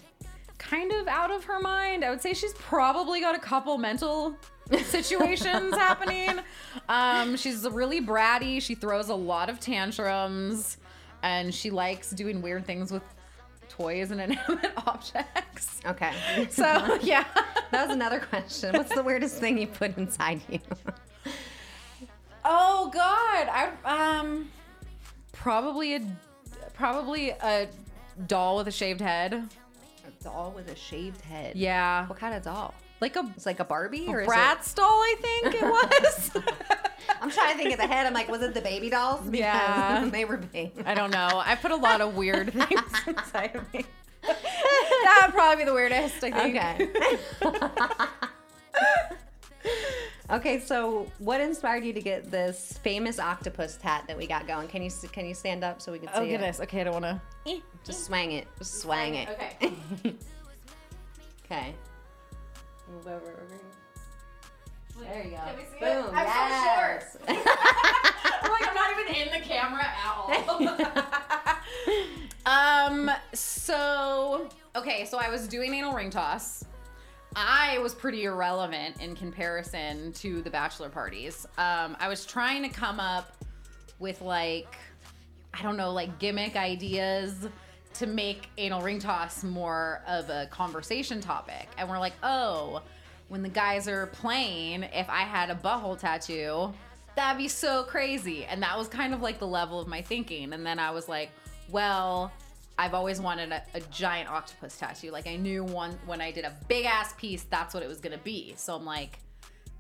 kind 0.58 0.92
of 0.92 1.06
out 1.08 1.30
of 1.30 1.44
her 1.44 1.60
mind. 1.60 2.04
I 2.04 2.10
would 2.10 2.20
say 2.20 2.34
she's 2.34 2.54
probably 2.54 3.20
got 3.20 3.34
a 3.34 3.38
couple 3.38 3.76
mental 3.78 4.36
situations 4.84 5.74
happening. 5.76 6.40
Um, 6.88 7.36
she's 7.36 7.68
really 7.68 8.00
bratty. 8.00 8.60
She 8.60 8.74
throws 8.74 9.08
a 9.08 9.14
lot 9.14 9.48
of 9.48 9.60
tantrums, 9.60 10.78
and 11.24 11.52
she 11.54 11.70
likes 11.70 12.10
doing 12.10 12.42
weird 12.42 12.66
things 12.66 12.92
with 12.92 13.02
toys 13.68 14.10
and 14.10 14.20
inanimate 14.20 14.72
objects. 14.86 15.80
Okay. 15.84 16.12
So 16.50 16.98
yeah. 17.02 17.24
That 17.72 17.86
was 17.88 17.96
another 17.96 18.20
question. 18.20 18.74
What's 18.76 18.94
the 18.94 19.02
weirdest 19.02 19.38
thing 19.38 19.58
you 19.58 19.66
put 19.66 19.96
inside 19.96 20.42
you? 20.48 20.60
Oh 22.44 22.90
God, 22.92 23.48
I 23.48 23.70
um 23.84 24.50
probably 25.32 25.96
a 25.96 26.00
probably 26.74 27.30
a 27.30 27.68
doll 28.26 28.56
with 28.58 28.68
a 28.68 28.72
shaved 28.72 29.00
head. 29.00 29.32
A 29.32 30.22
doll 30.22 30.52
with 30.54 30.70
a 30.70 30.76
shaved 30.76 31.22
head. 31.22 31.56
Yeah, 31.56 32.06
What 32.06 32.18
kind 32.18 32.34
of 32.34 32.42
doll? 32.42 32.74
Like 33.00 33.16
a 33.16 33.30
It's 33.36 33.46
like 33.46 33.60
a 33.60 33.64
Barbie 33.64 34.06
or 34.08 34.24
Bratz 34.24 34.74
doll, 34.74 34.86
I 34.88 35.14
think 35.20 35.54
it 35.54 35.62
was. 35.64 36.30
I'm 37.20 37.30
trying 37.30 37.52
to 37.56 37.58
think 37.62 37.72
of 37.72 37.78
the 37.78 37.86
head. 37.86 38.06
I'm 38.06 38.14
like, 38.14 38.28
was 38.28 38.42
it 38.42 38.54
the 38.54 38.60
baby 38.60 38.88
dolls? 38.90 39.20
Because 39.26 39.38
Yeah. 39.40 40.08
they 40.12 40.24
were 40.24 40.36
big. 40.38 40.72
I 40.86 40.94
don't 40.94 41.10
know. 41.10 41.42
I 41.44 41.54
put 41.54 41.70
a 41.70 41.76
lot 41.76 42.00
of 42.00 42.16
weird 42.16 42.52
things 42.52 42.92
inside 43.06 43.54
of 43.56 43.72
me. 43.74 43.84
that 44.22 45.20
would 45.26 45.34
probably 45.34 45.64
be 45.64 45.68
the 45.68 45.74
weirdest. 45.74 46.24
I 46.24 46.30
think. 46.30 46.56
Okay. 46.56 47.88
okay, 50.30 50.60
so 50.60 51.06
what 51.18 51.40
inspired 51.40 51.84
you 51.84 51.92
to 51.92 52.00
get 52.00 52.30
this 52.30 52.78
famous 52.82 53.18
octopus 53.18 53.76
tat 53.80 54.04
that 54.08 54.16
we 54.16 54.26
got 54.26 54.46
going? 54.46 54.68
Can 54.68 54.82
you 54.82 54.90
can 55.12 55.26
you 55.26 55.34
stand 55.34 55.62
up 55.64 55.82
so 55.82 55.92
we 55.92 55.98
can 55.98 56.08
oh, 56.14 56.20
see 56.20 56.20
Oh 56.20 56.24
it? 56.24 56.30
goodness. 56.30 56.60
Okay, 56.60 56.80
I 56.80 56.84
don't 56.84 57.02
want 57.02 57.04
to. 57.44 57.60
Just 57.84 58.06
swang 58.06 58.32
it. 58.32 58.46
Just 58.58 58.80
swang 58.80 59.14
it. 59.16 59.28
Okay. 59.28 60.14
Okay. 61.44 61.74
Move 62.94 63.06
over 63.08 63.16
over 63.16 63.46
here. 63.50 63.74
There 65.00 65.24
you 65.24 65.30
go. 65.30 65.36
Can 65.36 65.56
we 65.56 65.64
see 65.64 65.84
it? 65.84 66.04
Boom. 66.04 66.14
I'm 66.14 66.26
so 66.26 66.32
yes. 66.32 67.16
I'm 67.28 68.50
like, 68.52 68.68
I'm 68.68 68.74
not 68.74 68.90
even 69.00 69.14
in 69.16 69.32
the 69.32 69.40
camera 69.40 69.82
at 69.82 69.96
all. 70.06 70.30
um, 73.10 73.10
so, 73.32 74.48
okay, 74.76 75.04
so 75.06 75.18
I 75.18 75.28
was 75.28 75.48
doing 75.48 75.74
anal 75.74 75.92
ring 75.92 76.10
toss. 76.10 76.64
I 77.34 77.78
was 77.78 77.94
pretty 77.94 78.24
irrelevant 78.24 79.02
in 79.02 79.16
comparison 79.16 80.12
to 80.12 80.40
the 80.42 80.50
bachelor 80.50 80.88
parties. 80.88 81.46
Um, 81.58 81.96
I 81.98 82.06
was 82.06 82.24
trying 82.24 82.62
to 82.62 82.68
come 82.68 83.00
up 83.00 83.36
with 83.98 84.22
like, 84.22 84.76
I 85.52 85.62
don't 85.62 85.76
know, 85.76 85.92
like 85.92 86.20
gimmick 86.20 86.54
ideas 86.54 87.48
to 87.94 88.06
make 88.06 88.48
anal 88.58 88.82
ring 88.82 88.98
toss 88.98 89.44
more 89.44 90.02
of 90.06 90.28
a 90.30 90.46
conversation 90.50 91.20
topic. 91.20 91.68
And 91.78 91.88
we're 91.88 91.98
like, 91.98 92.14
oh, 92.22 92.82
when 93.28 93.42
the 93.42 93.48
guys 93.48 93.88
are 93.88 94.06
playing, 94.06 94.84
if 94.84 95.08
I 95.08 95.22
had 95.22 95.50
a 95.50 95.54
butthole 95.54 95.98
tattoo, 95.98 96.72
that'd 97.16 97.38
be 97.38 97.48
so 97.48 97.84
crazy. 97.84 98.44
And 98.44 98.62
that 98.62 98.76
was 98.76 98.88
kind 98.88 99.14
of 99.14 99.22
like 99.22 99.38
the 99.38 99.46
level 99.46 99.80
of 99.80 99.88
my 99.88 100.02
thinking. 100.02 100.52
And 100.52 100.64
then 100.64 100.78
I 100.78 100.90
was 100.90 101.08
like, 101.08 101.30
well, 101.70 102.32
I've 102.76 102.94
always 102.94 103.20
wanted 103.20 103.52
a, 103.52 103.62
a 103.74 103.80
giant 103.80 104.28
octopus 104.28 104.76
tattoo. 104.76 105.10
Like 105.10 105.26
I 105.26 105.36
knew 105.36 105.64
one 105.64 105.96
when 106.06 106.20
I 106.20 106.30
did 106.32 106.44
a 106.44 106.54
big 106.68 106.86
ass 106.86 107.14
piece, 107.14 107.44
that's 107.44 107.72
what 107.72 107.82
it 107.82 107.88
was 107.88 108.00
gonna 108.00 108.18
be. 108.18 108.54
So 108.56 108.74
I'm 108.74 108.84
like, 108.84 109.18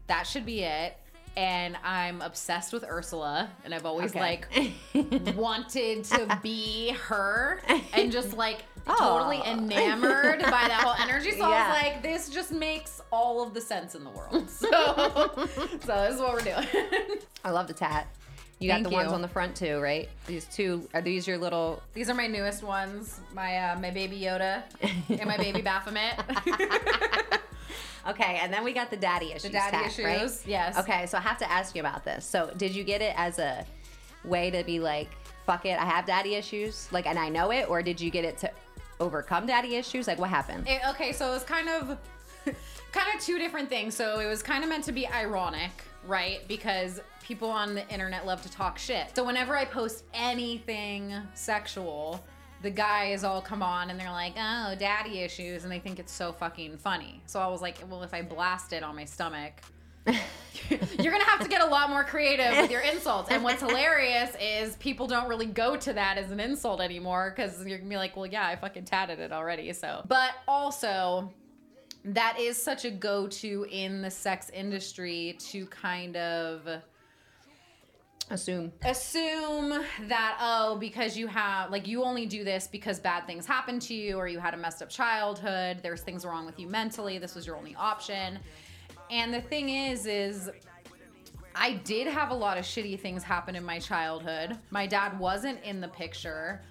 that 0.06 0.26
should 0.26 0.46
be 0.46 0.62
it. 0.62 0.96
And 1.36 1.76
I'm 1.82 2.22
obsessed 2.22 2.72
with 2.72 2.84
Ursula, 2.84 3.50
and 3.64 3.74
I've 3.74 3.86
always 3.86 4.10
Okay. 4.14 4.20
like 4.94 5.34
wanted 5.36 6.04
to 6.04 6.38
be 6.42 6.90
her 7.08 7.60
and 7.92 8.12
just 8.12 8.36
like 8.36 8.58
Oh. 8.86 8.94
totally 8.98 9.40
enamored 9.50 10.40
by 10.42 10.50
that 10.68 10.82
whole 10.84 10.94
energy. 11.08 11.30
So 11.32 11.44
I 11.44 11.48
Yeah. 11.48 11.68
was 11.72 11.82
like, 11.82 12.02
this 12.02 12.28
just 12.28 12.52
makes 12.52 13.00
all 13.10 13.42
of 13.42 13.54
the 13.54 13.60
sense 13.60 13.94
in 13.94 14.04
the 14.04 14.10
world. 14.10 14.48
So, 14.50 14.68
so 15.80 16.04
this 16.04 16.14
is 16.16 16.20
what 16.20 16.34
we're 16.34 16.42
doing. 16.42 16.66
I 17.44 17.50
love 17.50 17.66
the 17.66 17.72
tat. 17.72 18.06
You 18.60 18.68
got 18.68 18.74
Thank 18.76 18.88
the 18.88 18.94
ones 18.94 19.10
on 19.12 19.22
the 19.22 19.28
front 19.28 19.56
too, 19.56 19.78
right? 19.80 20.08
These 20.26 20.44
two 20.46 20.86
are 20.94 21.00
these 21.02 21.26
your 21.26 21.38
little 21.38 21.82
These 21.94 22.08
are 22.10 22.14
my 22.14 22.26
newest 22.26 22.62
ones. 22.62 23.20
My 23.34 23.56
uh, 23.56 23.78
my 23.80 23.90
baby 23.90 24.20
Yoda 24.20 24.62
and 25.08 25.24
my 25.26 25.36
baby 25.38 25.60
Baphomet. 25.62 26.20
Okay, 28.08 28.38
and 28.42 28.52
then 28.52 28.64
we 28.64 28.72
got 28.72 28.90
the 28.90 28.96
daddy 28.96 29.26
issues. 29.32 29.42
The 29.44 29.50
daddy 29.50 29.76
tat, 29.88 29.98
right? 30.04 30.30
yes. 30.46 30.78
Okay, 30.78 31.06
so 31.06 31.18
I 31.18 31.20
have 31.22 31.38
to 31.38 31.50
ask 31.50 31.74
you 31.74 31.80
about 31.80 32.04
this. 32.04 32.24
So, 32.24 32.50
did 32.56 32.74
you 32.74 32.84
get 32.84 33.00
it 33.00 33.14
as 33.16 33.38
a 33.38 33.64
way 34.24 34.50
to 34.50 34.62
be 34.64 34.78
like, 34.78 35.08
"Fuck 35.46 35.66
it, 35.66 35.78
I 35.78 35.84
have 35.84 36.04
daddy 36.06 36.34
issues," 36.34 36.88
like, 36.92 37.06
and 37.06 37.18
I 37.18 37.28
know 37.28 37.50
it, 37.50 37.68
or 37.68 37.82
did 37.82 38.00
you 38.00 38.10
get 38.10 38.24
it 38.24 38.36
to 38.38 38.50
overcome 39.00 39.46
daddy 39.46 39.76
issues? 39.76 40.06
Like, 40.06 40.18
what 40.18 40.30
happened? 40.30 40.68
It- 40.68 40.82
okay, 40.90 41.12
so 41.12 41.28
it 41.30 41.34
was 41.34 41.44
kind 41.44 41.68
of 41.68 41.98
kind 42.92 43.06
of 43.14 43.20
two 43.20 43.38
different 43.38 43.68
things. 43.68 43.94
So 43.94 44.20
it 44.20 44.26
was 44.26 44.42
kind 44.42 44.62
of 44.62 44.70
meant 44.70 44.84
to 44.84 44.92
be 44.92 45.06
ironic, 45.08 45.70
right? 46.06 46.46
Because 46.46 47.00
people 47.22 47.50
on 47.50 47.74
the 47.74 47.88
internet 47.88 48.26
love 48.26 48.42
to 48.42 48.50
talk 48.50 48.78
shit. 48.78 49.16
So 49.16 49.24
whenever 49.24 49.56
I 49.56 49.64
post 49.64 50.04
anything 50.12 51.14
sexual, 51.34 52.24
the 52.62 52.70
guys 52.70 53.24
all 53.24 53.42
come 53.42 53.62
on 53.62 53.90
and 53.90 53.98
they're 53.98 54.10
like, 54.10 54.34
"Oh, 54.36 54.74
daddy 54.78 55.20
issues," 55.20 55.64
and 55.64 55.72
they 55.72 55.78
think 55.78 55.98
it's 55.98 56.12
so 56.12 56.32
fucking 56.32 56.78
funny. 56.78 57.22
So 57.26 57.40
I 57.40 57.46
was 57.48 57.60
like, 57.60 57.78
"Well, 57.88 58.02
if 58.02 58.14
I 58.14 58.22
blast 58.22 58.72
it 58.72 58.82
on 58.82 58.96
my 58.96 59.04
stomach." 59.04 59.60
You're 60.70 61.12
gonna 61.12 61.24
have 61.24 61.40
to 61.40 61.48
get 61.48 61.62
a 61.62 61.66
lot 61.66 61.90
more 61.90 62.04
creative 62.04 62.56
with 62.56 62.70
your 62.70 62.80
insults. 62.82 63.30
And 63.30 63.42
what's 63.42 63.60
hilarious 63.66 64.36
is 64.40 64.76
people 64.76 65.06
don't 65.06 65.28
really 65.28 65.46
go 65.46 65.76
to 65.76 65.92
that 65.92 66.18
as 66.18 66.30
an 66.30 66.40
insult 66.40 66.80
anymore 66.80 67.34
because 67.34 67.64
you're 67.66 67.78
gonna 67.78 67.90
be 67.90 67.96
like, 67.96 68.16
well, 68.16 68.26
yeah, 68.26 68.46
I 68.46 68.56
fucking 68.56 68.84
tatted 68.84 69.18
it 69.18 69.32
already. 69.32 69.72
So, 69.72 70.04
but 70.06 70.32
also, 70.46 71.32
that 72.04 72.38
is 72.38 72.62
such 72.62 72.84
a 72.84 72.90
go 72.90 73.26
to 73.26 73.66
in 73.70 74.02
the 74.02 74.10
sex 74.10 74.50
industry 74.50 75.36
to 75.50 75.66
kind 75.66 76.16
of 76.16 76.68
Assume. 78.30 78.72
assume 78.82 79.84
that 80.08 80.38
oh 80.40 80.76
because 80.76 81.14
you 81.14 81.26
have 81.26 81.70
like 81.70 81.86
you 81.86 82.02
only 82.02 82.24
do 82.24 82.42
this 82.42 82.66
because 82.66 82.98
bad 82.98 83.26
things 83.26 83.44
happen 83.44 83.78
to 83.80 83.94
you 83.94 84.16
or 84.16 84.26
you 84.26 84.38
had 84.38 84.54
a 84.54 84.56
messed 84.56 84.80
up 84.80 84.88
childhood 84.88 85.80
there's 85.82 86.00
things 86.00 86.24
wrong 86.24 86.46
with 86.46 86.58
you 86.58 86.66
mentally 86.66 87.18
this 87.18 87.34
was 87.34 87.46
your 87.46 87.54
only 87.54 87.74
option 87.74 88.38
and 89.10 89.32
the 89.32 89.42
thing 89.42 89.68
is 89.68 90.06
is 90.06 90.50
I 91.54 91.74
did 91.74 92.06
have 92.08 92.30
a 92.30 92.34
lot 92.34 92.58
of 92.58 92.64
shitty 92.64 92.98
things 92.98 93.22
happen 93.22 93.54
in 93.54 93.64
my 93.64 93.78
childhood. 93.78 94.58
My 94.70 94.86
dad 94.86 95.16
wasn't 95.18 95.62
in 95.62 95.80
the 95.80 95.86
picture. 95.86 96.62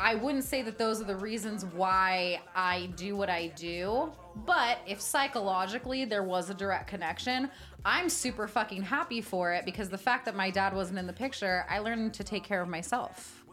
I 0.00 0.14
wouldn't 0.14 0.44
say 0.44 0.62
that 0.62 0.78
those 0.78 1.00
are 1.00 1.04
the 1.04 1.16
reasons 1.16 1.64
why 1.64 2.40
I 2.54 2.88
do 2.94 3.16
what 3.16 3.28
I 3.28 3.48
do, 3.48 4.12
but 4.46 4.78
if 4.86 5.00
psychologically 5.00 6.04
there 6.04 6.22
was 6.22 6.50
a 6.50 6.54
direct 6.54 6.86
connection, 6.88 7.50
I'm 7.84 8.08
super 8.08 8.46
fucking 8.46 8.82
happy 8.82 9.20
for 9.20 9.52
it 9.52 9.64
because 9.64 9.88
the 9.88 9.98
fact 9.98 10.24
that 10.26 10.36
my 10.36 10.50
dad 10.50 10.72
wasn't 10.72 10.98
in 10.98 11.06
the 11.06 11.12
picture, 11.12 11.66
I 11.68 11.80
learned 11.80 12.14
to 12.14 12.24
take 12.24 12.44
care 12.44 12.62
of 12.62 12.68
myself. 12.68 13.44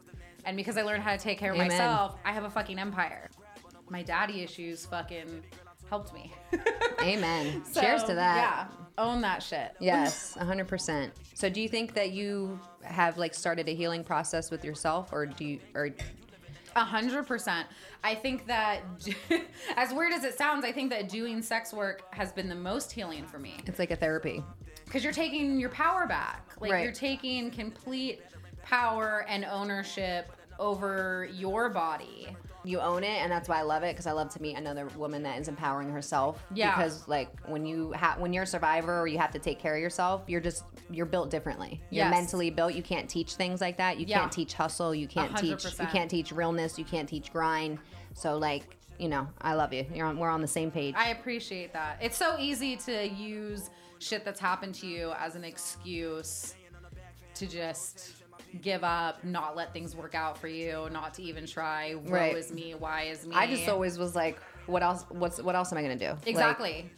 And 0.45 0.55
because 0.55 0.77
I 0.77 0.83
learned 0.83 1.01
how 1.01 1.11
to 1.11 1.17
take 1.17 1.39
care 1.39 1.51
of 1.51 1.57
Amen. 1.57 1.69
myself, 1.69 2.17
I 2.23 2.31
have 2.31 2.43
a 2.43 2.49
fucking 2.49 2.77
empire. 2.77 3.29
My 3.89 4.03
daddy 4.03 4.41
issues 4.41 4.85
fucking 4.85 5.43
helped 5.89 6.13
me. 6.13 6.31
Amen. 7.01 7.63
Cheers 7.73 8.03
to 8.03 8.13
that. 8.13 8.37
Yeah. 8.37 8.67
Own 8.97 9.21
that 9.21 9.41
shit. 9.41 9.75
Yes, 9.79 10.37
100%. 10.39 11.09
So 11.33 11.49
do 11.49 11.59
you 11.59 11.67
think 11.67 11.95
that 11.95 12.11
you 12.11 12.59
have 12.83 13.17
like 13.17 13.33
started 13.33 13.67
a 13.67 13.73
healing 13.73 14.03
process 14.03 14.51
with 14.51 14.63
yourself 14.63 15.09
or 15.11 15.25
do 15.25 15.43
you 15.43 15.59
or 15.73 15.89
A 16.75 16.83
hundred 16.83 17.25
percent. 17.25 17.67
I 18.03 18.15
think 18.15 18.47
that, 18.47 18.81
as 19.77 19.93
weird 19.93 20.11
as 20.13 20.23
it 20.25 20.37
sounds, 20.37 20.65
I 20.65 20.71
think 20.71 20.89
that 20.91 21.07
doing 21.09 21.41
sex 21.41 21.71
work 21.73 22.03
has 22.13 22.31
been 22.33 22.49
the 22.49 22.55
most 22.55 22.91
healing 22.91 23.25
for 23.25 23.39
me 23.39 23.55
it's 23.65 23.79
like 23.79 23.91
a 23.91 23.95
therapy? 23.95 24.43
because 24.85 25.03
you're 25.03 25.13
taking 25.13 25.59
your 25.59 25.69
power 25.69 26.05
back. 26.05 26.51
Like 26.59 26.71
Right. 26.73 26.83
you're 26.83 26.91
taking 26.91 27.49
complete 27.49 28.21
power 28.61 29.25
and 29.27 29.45
ownership 29.45 30.31
over 30.59 31.27
your 31.33 31.69
body. 31.69 32.35
You 32.65 32.79
own 32.81 33.03
it 33.03 33.21
and 33.21 33.31
that's 33.31 33.47
why 33.47 33.59
I 33.59 33.61
love 33.61 33.83
it 33.83 33.93
because 33.93 34.07
I 34.07 34.11
love 34.11 34.29
to 34.33 34.41
meet 34.41 34.57
another 34.57 34.87
woman 34.97 35.23
that 35.23 35.39
is 35.39 35.47
empowering 35.47 35.89
herself. 35.91 36.43
Yeah. 36.53 36.75
Because 36.75 37.07
like 37.07 37.29
when 37.47 37.65
you 37.65 37.91
have 37.91 38.19
when 38.19 38.33
you're 38.33 38.43
a 38.43 38.47
survivor 38.47 38.99
or 38.99 39.07
you 39.07 39.17
have 39.19 39.31
to 39.31 39.39
take 39.39 39.59
care 39.59 39.75
of 39.75 39.81
yourself, 39.81 40.23
you're 40.27 40.41
just 40.41 40.63
you're 40.89 41.05
built 41.05 41.29
differently. 41.29 41.79
You're 41.89 42.09
mentally 42.09 42.49
built. 42.49 42.73
You 42.73 42.83
can't 42.83 43.09
teach 43.09 43.35
things 43.35 43.61
like 43.61 43.77
that. 43.77 43.99
You 43.99 44.05
Yeah. 44.07 44.19
can't 44.19 44.31
teach 44.31 44.53
hustle. 44.53 44.93
You 44.95 45.07
can't 45.07 45.37
teach 45.37 45.63
you 45.63 45.87
can't 45.87 46.09
teach 46.09 46.31
realness. 46.31 46.77
You 46.79 46.85
can't 46.85 47.07
teach 47.07 47.31
grind. 47.31 47.77
So 48.13 48.37
like, 48.37 48.77
you 48.97 49.09
know, 49.09 49.27
I 49.41 49.53
love 49.53 49.71
you. 49.73 49.85
You're 49.93 50.07
on 50.07 50.17
we're 50.17 50.29
on 50.29 50.41
the 50.41 50.47
same 50.47 50.71
page. 50.71 50.95
I 50.97 51.09
appreciate 51.09 51.73
that. 51.73 51.97
It's 52.01 52.17
so 52.17 52.37
easy 52.39 52.75
to 52.77 53.07
use 53.07 53.69
shit 53.99 54.25
that's 54.25 54.39
happened 54.39 54.75
to 54.75 54.87
you 54.87 55.13
as 55.19 55.35
an 55.35 55.43
excuse 55.43 56.55
to 57.35 57.45
just 57.47 58.13
give 58.61 58.83
up, 58.83 59.23
not 59.23 59.55
let 59.55 59.73
things 59.73 59.95
work 59.95 60.15
out 60.15 60.37
for 60.37 60.47
you, 60.47 60.87
not 60.91 61.13
to 61.15 61.23
even 61.23 61.45
try. 61.45 61.95
Woe 61.95 62.11
Right. 62.11 62.35
is 62.35 62.51
me, 62.51 62.75
why 62.77 63.03
is 63.03 63.25
me? 63.25 63.35
I 63.35 63.47
just 63.47 63.67
always 63.67 63.97
was 63.97 64.15
like, 64.15 64.39
what 64.65 64.83
else? 64.83 65.05
What's 65.09 65.41
what 65.41 65.55
else 65.55 65.71
am 65.71 65.77
I 65.77 65.81
gonna 65.81 65.95
do? 65.95 66.09
Like, 66.09 66.27
exactly. 66.27 66.89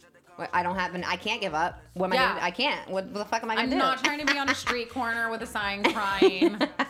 I 0.52 0.62
don't 0.62 0.76
have 0.76 0.94
an. 0.94 1.02
I 1.02 1.16
can't 1.16 1.40
give 1.40 1.52
up. 1.52 1.80
What 1.94 2.06
am 2.06 2.12
I? 2.12 2.16
Gonna, 2.16 2.40
I 2.40 2.50
can't. 2.52 2.88
What 2.90 3.12
the 3.12 3.24
fuck 3.24 3.42
am 3.42 3.50
I 3.50 3.56
gonna 3.56 3.64
I'm 3.64 3.70
do? 3.70 3.76
not 3.76 4.04
trying 4.04 4.24
to 4.24 4.32
be 4.32 4.38
on 4.38 4.48
a 4.48 4.54
street 4.54 4.88
corner 4.88 5.30
with 5.30 5.42
a 5.42 5.46
sign 5.46 5.82
crying. 5.92 6.58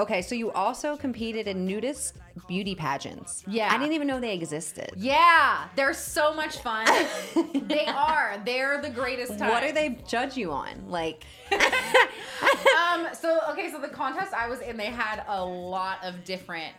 Okay, 0.00 0.22
so 0.22 0.34
you 0.34 0.50
also 0.52 0.96
competed 0.96 1.46
in 1.46 1.66
nudist 1.66 2.14
beauty 2.48 2.74
pageants. 2.74 3.44
Yeah. 3.46 3.68
I 3.70 3.76
didn't 3.76 3.92
even 3.92 4.06
know 4.06 4.18
they 4.18 4.32
existed. 4.32 4.90
Yeah, 4.96 5.68
they're 5.76 5.92
so 5.92 6.32
much 6.32 6.56
fun. 6.58 6.86
they 7.54 7.84
are. 7.84 8.40
They're 8.44 8.80
the 8.80 8.88
greatest 8.88 9.38
time. 9.38 9.50
What 9.50 9.62
do 9.62 9.72
they 9.72 9.98
judge 10.08 10.38
you 10.38 10.52
on? 10.52 10.88
Like, 10.88 11.24
Um. 12.90 13.08
So 13.14 13.40
okay. 13.50 13.70
So 13.70 13.78
the 13.78 13.88
contest 13.88 14.32
I 14.32 14.48
was 14.48 14.60
in, 14.60 14.76
they 14.78 14.86
had 14.86 15.22
a 15.28 15.44
lot 15.44 15.98
of 16.02 16.24
different 16.24 16.72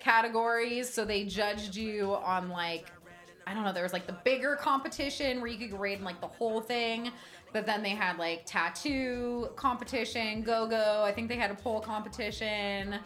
categories. 0.00 0.92
So 0.92 1.04
they 1.04 1.24
judged 1.24 1.76
you 1.76 2.14
on 2.16 2.48
like 2.48 2.90
I 3.46 3.54
don't 3.54 3.64
know, 3.64 3.72
there 3.72 3.82
was 3.82 3.92
like 3.92 4.06
the 4.06 4.16
bigger 4.24 4.56
competition 4.56 5.40
where 5.40 5.48
you 5.50 5.58
could 5.58 5.76
grade 5.76 5.98
in 5.98 6.04
like 6.04 6.20
the 6.20 6.26
whole 6.26 6.60
thing. 6.60 7.10
But 7.54 7.66
then 7.66 7.84
they 7.84 7.90
had 7.90 8.18
like 8.18 8.42
tattoo 8.46 9.48
competition, 9.54 10.42
go 10.42 10.66
go. 10.66 11.04
I 11.04 11.12
think 11.12 11.28
they 11.28 11.36
had 11.36 11.52
a 11.52 11.54
pole 11.54 11.80
competition, 11.80 12.96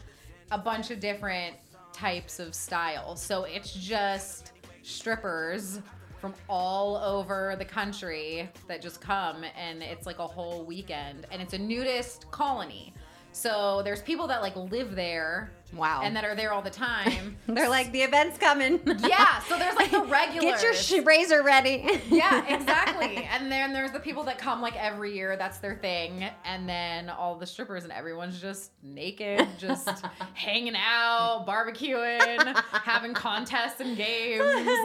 a 0.50 0.56
bunch 0.56 0.90
of 0.90 1.00
different 1.00 1.56
types 1.92 2.38
of 2.38 2.54
styles. 2.54 3.22
So 3.22 3.44
it's 3.44 3.74
just 3.74 4.52
strippers 4.82 5.80
from 6.18 6.32
all 6.48 6.96
over 6.96 7.56
the 7.58 7.64
country 7.64 8.48
that 8.68 8.80
just 8.80 9.02
come 9.02 9.44
and 9.54 9.82
it's 9.82 10.06
like 10.06 10.18
a 10.18 10.26
whole 10.26 10.64
weekend 10.64 11.26
and 11.30 11.42
it's 11.42 11.52
a 11.52 11.58
nudist 11.58 12.30
colony. 12.30 12.94
So 13.32 13.82
there's 13.84 14.02
people 14.02 14.26
that 14.28 14.42
like 14.42 14.56
live 14.56 14.94
there. 14.94 15.52
Wow. 15.74 16.00
And 16.02 16.16
that 16.16 16.24
are 16.24 16.34
there 16.34 16.52
all 16.52 16.62
the 16.62 16.70
time. 16.70 17.36
They're 17.46 17.68
like, 17.68 17.92
the 17.92 18.00
event's 18.00 18.38
coming. 18.38 18.80
yeah. 19.00 19.38
So 19.40 19.58
there's 19.58 19.76
like 19.76 19.90
the 19.90 20.00
regulars. 20.00 20.42
Get 20.62 20.62
your 20.62 20.72
sh- 20.72 21.04
razor 21.04 21.42
ready. 21.42 22.00
yeah, 22.08 22.46
exactly. 22.54 23.28
And 23.30 23.52
then 23.52 23.74
there's 23.74 23.92
the 23.92 24.00
people 24.00 24.24
that 24.24 24.38
come 24.38 24.62
like 24.62 24.76
every 24.76 25.14
year. 25.14 25.36
That's 25.36 25.58
their 25.58 25.76
thing. 25.76 26.24
And 26.46 26.66
then 26.66 27.10
all 27.10 27.36
the 27.36 27.44
strippers 27.44 27.84
and 27.84 27.92
everyone's 27.92 28.40
just 28.40 28.70
naked, 28.82 29.46
just 29.58 29.90
hanging 30.32 30.74
out, 30.74 31.44
barbecuing, 31.46 32.62
having 32.82 33.12
contests 33.12 33.80
and 33.80 33.94
games. 33.94 34.40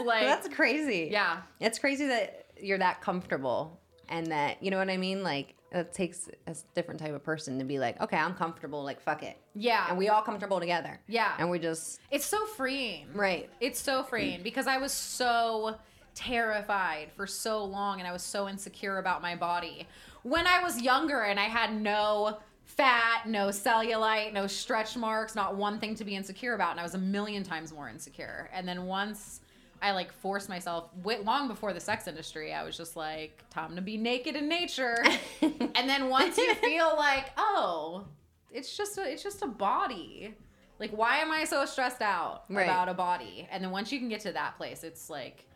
Like 0.06 0.26
That's 0.26 0.50
crazy. 0.50 1.08
yeah. 1.12 1.44
It's 1.62 1.80
crazy 1.80 2.08
that 2.08 2.48
you're 2.62 2.80
that 2.80 3.00
comfortable 3.02 3.80
and 4.10 4.28
that, 4.28 4.62
you 4.62 4.70
know 4.70 4.78
what 4.80 4.90
I 4.90 4.98
mean? 4.98 5.24
Like, 5.24 5.56
it 5.74 5.94
takes 5.94 6.30
a 6.48 6.56
different 6.76 7.00
type 7.00 7.14
of 7.14 7.24
person 7.24 7.58
to 7.60 7.66
be 7.66 7.80
like, 7.80 8.00
okay, 8.00 8.18
I'm 8.18 8.36
comfortable, 8.36 8.84
like, 8.84 9.02
fuck 9.02 9.24
it. 9.24 9.38
Yeah. 9.56 9.88
And 9.90 9.98
we 9.98 10.10
all 10.10 10.22
comfortable 10.22 10.60
together. 10.60 11.00
Yeah. 11.08 11.34
And 11.40 11.50
we 11.50 11.60
just, 11.60 12.00
It's 12.12 12.26
so 12.26 12.46
freeing. 12.46 13.08
right. 13.14 13.50
It's 13.60 13.80
so 13.80 14.04
freeing 14.04 14.40
mm. 14.40 14.44
because 14.44 14.68
I 14.68 14.78
was 14.78 14.92
so 14.92 15.76
terrified 16.16 17.12
for 17.16 17.26
so 17.26 17.64
long 17.64 18.00
and 18.00 18.08
I 18.08 18.12
was 18.12 18.22
so 18.22 18.48
insecure 18.48 19.00
about 19.00 19.22
my 19.22 19.36
body. 19.36 19.88
When 20.22 20.46
I 20.46 20.62
was 20.62 20.80
younger 20.80 21.24
and 21.24 21.40
I 21.40 21.46
had 21.46 21.74
no 21.74 22.38
fat, 22.66 23.24
no 23.28 23.48
cellulite, 23.48 24.32
no 24.32 24.48
stretch 24.48 24.96
marks, 24.96 25.36
not 25.36 25.56
one 25.56 25.80
thing 25.80 25.96
to 25.96 26.04
be 26.04 26.16
insecure 26.16 26.54
about, 26.54 26.72
and 26.72 26.80
I 26.80 26.84
was 26.84 26.94
a 26.94 27.00
million 27.00 27.44
times 27.44 27.74
more 27.74 27.90
insecure. 27.90 28.50
And 28.54 28.68
then 28.68 28.86
once 28.86 29.42
I 29.84 29.92
like 29.92 30.14
forced 30.14 30.48
myself 30.48 30.90
wait, 31.04 31.26
long 31.26 31.50
before 31.50 31.74
the 31.74 31.80
sex 31.82 32.08
industry. 32.08 32.54
I 32.54 32.64
was 32.64 32.78
just 32.78 32.96
like, 32.96 33.44
time 33.50 33.76
to 33.76 33.82
be 33.82 33.98
naked 33.98 34.38
in 34.38 34.48
nature. 34.48 35.04
and 35.42 35.90
then 35.90 36.10
once 36.10 36.38
you 36.38 36.56
feel 36.56 36.96
like, 36.96 37.32
oh, 37.38 38.06
it's 38.50 38.78
just 38.78 38.98
a, 38.98 39.12
it's 39.12 39.22
just 39.22 39.42
a 39.42 39.48
body. 39.48 40.36
Like, 40.80 40.92
why 40.92 41.18
am 41.18 41.32
I 41.32 41.44
so 41.44 41.66
stressed 41.66 42.02
out 42.02 42.46
Right. 42.50 42.64
about 42.64 42.88
a 42.88 42.94
body? 42.94 43.46
And 43.52 43.62
then 43.62 43.72
once 43.72 43.92
you 43.92 44.00
can 44.00 44.08
get 44.08 44.22
to 44.22 44.32
that 44.32 44.56
place, 44.56 44.86
it's 44.86 45.10
like, 45.10 45.48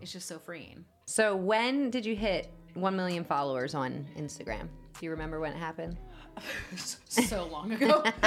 it's 0.00 0.12
just 0.12 0.26
so 0.26 0.40
freeing. 0.40 0.84
So, 1.06 1.36
when 1.36 1.90
did 1.90 2.04
you 2.04 2.16
hit 2.16 2.52
1 2.74 2.96
million 2.96 3.22
followers 3.22 3.74
on 3.74 4.04
Instagram? 4.18 4.66
Do 4.98 5.06
you 5.06 5.12
remember 5.12 5.38
when 5.38 5.52
it 5.52 5.58
happened? 5.58 5.96
so 6.76 7.46
long 7.46 7.72
ago. 7.72 8.02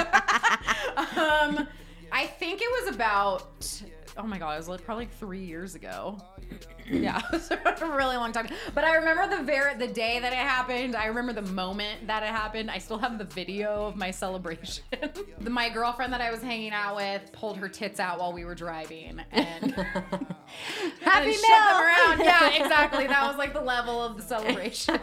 um, 0.96 1.68
I 2.12 2.26
think 2.26 2.60
it 2.62 2.84
was 2.84 2.94
about 2.94 3.82
oh 4.16 4.22
my 4.22 4.38
god, 4.38 4.54
it 4.54 4.58
was 4.58 4.68
like 4.68 4.84
probably 4.84 5.04
like 5.04 5.14
three 5.14 5.44
years 5.44 5.74
ago. 5.74 6.18
Yeah, 6.90 7.20
it 7.32 7.60
was 7.64 7.82
a 7.82 7.86
really 7.86 8.16
long 8.16 8.32
time. 8.32 8.48
But 8.74 8.82
I 8.82 8.96
remember 8.96 9.36
the 9.36 9.44
very 9.44 9.76
the 9.76 9.86
day 9.86 10.18
that 10.18 10.32
it 10.32 10.38
happened. 10.38 10.96
I 10.96 11.06
remember 11.06 11.32
the 11.32 11.52
moment 11.52 12.08
that 12.08 12.24
it 12.24 12.30
happened. 12.30 12.68
I 12.68 12.78
still 12.78 12.98
have 12.98 13.16
the 13.16 13.26
video 13.26 13.86
of 13.86 13.94
my 13.94 14.10
celebration. 14.10 14.82
My 15.40 15.68
girlfriend 15.68 16.12
that 16.12 16.20
I 16.20 16.32
was 16.32 16.42
hanging 16.42 16.72
out 16.72 16.96
with 16.96 17.30
pulled 17.30 17.58
her 17.58 17.68
tits 17.68 18.00
out 18.00 18.18
while 18.18 18.32
we 18.32 18.44
were 18.44 18.56
driving 18.56 19.20
and 19.30 19.72
Happy 19.72 21.26
and 21.26 21.32
shook 21.32 21.42
them 21.42 21.68
Meal! 21.68 21.80
around. 21.80 22.20
Yeah, 22.20 22.56
exactly. 22.60 23.06
That 23.06 23.24
was 23.28 23.36
like 23.36 23.52
the 23.52 23.60
level 23.60 24.02
of 24.02 24.16
the 24.16 24.22
celebration. 24.24 24.98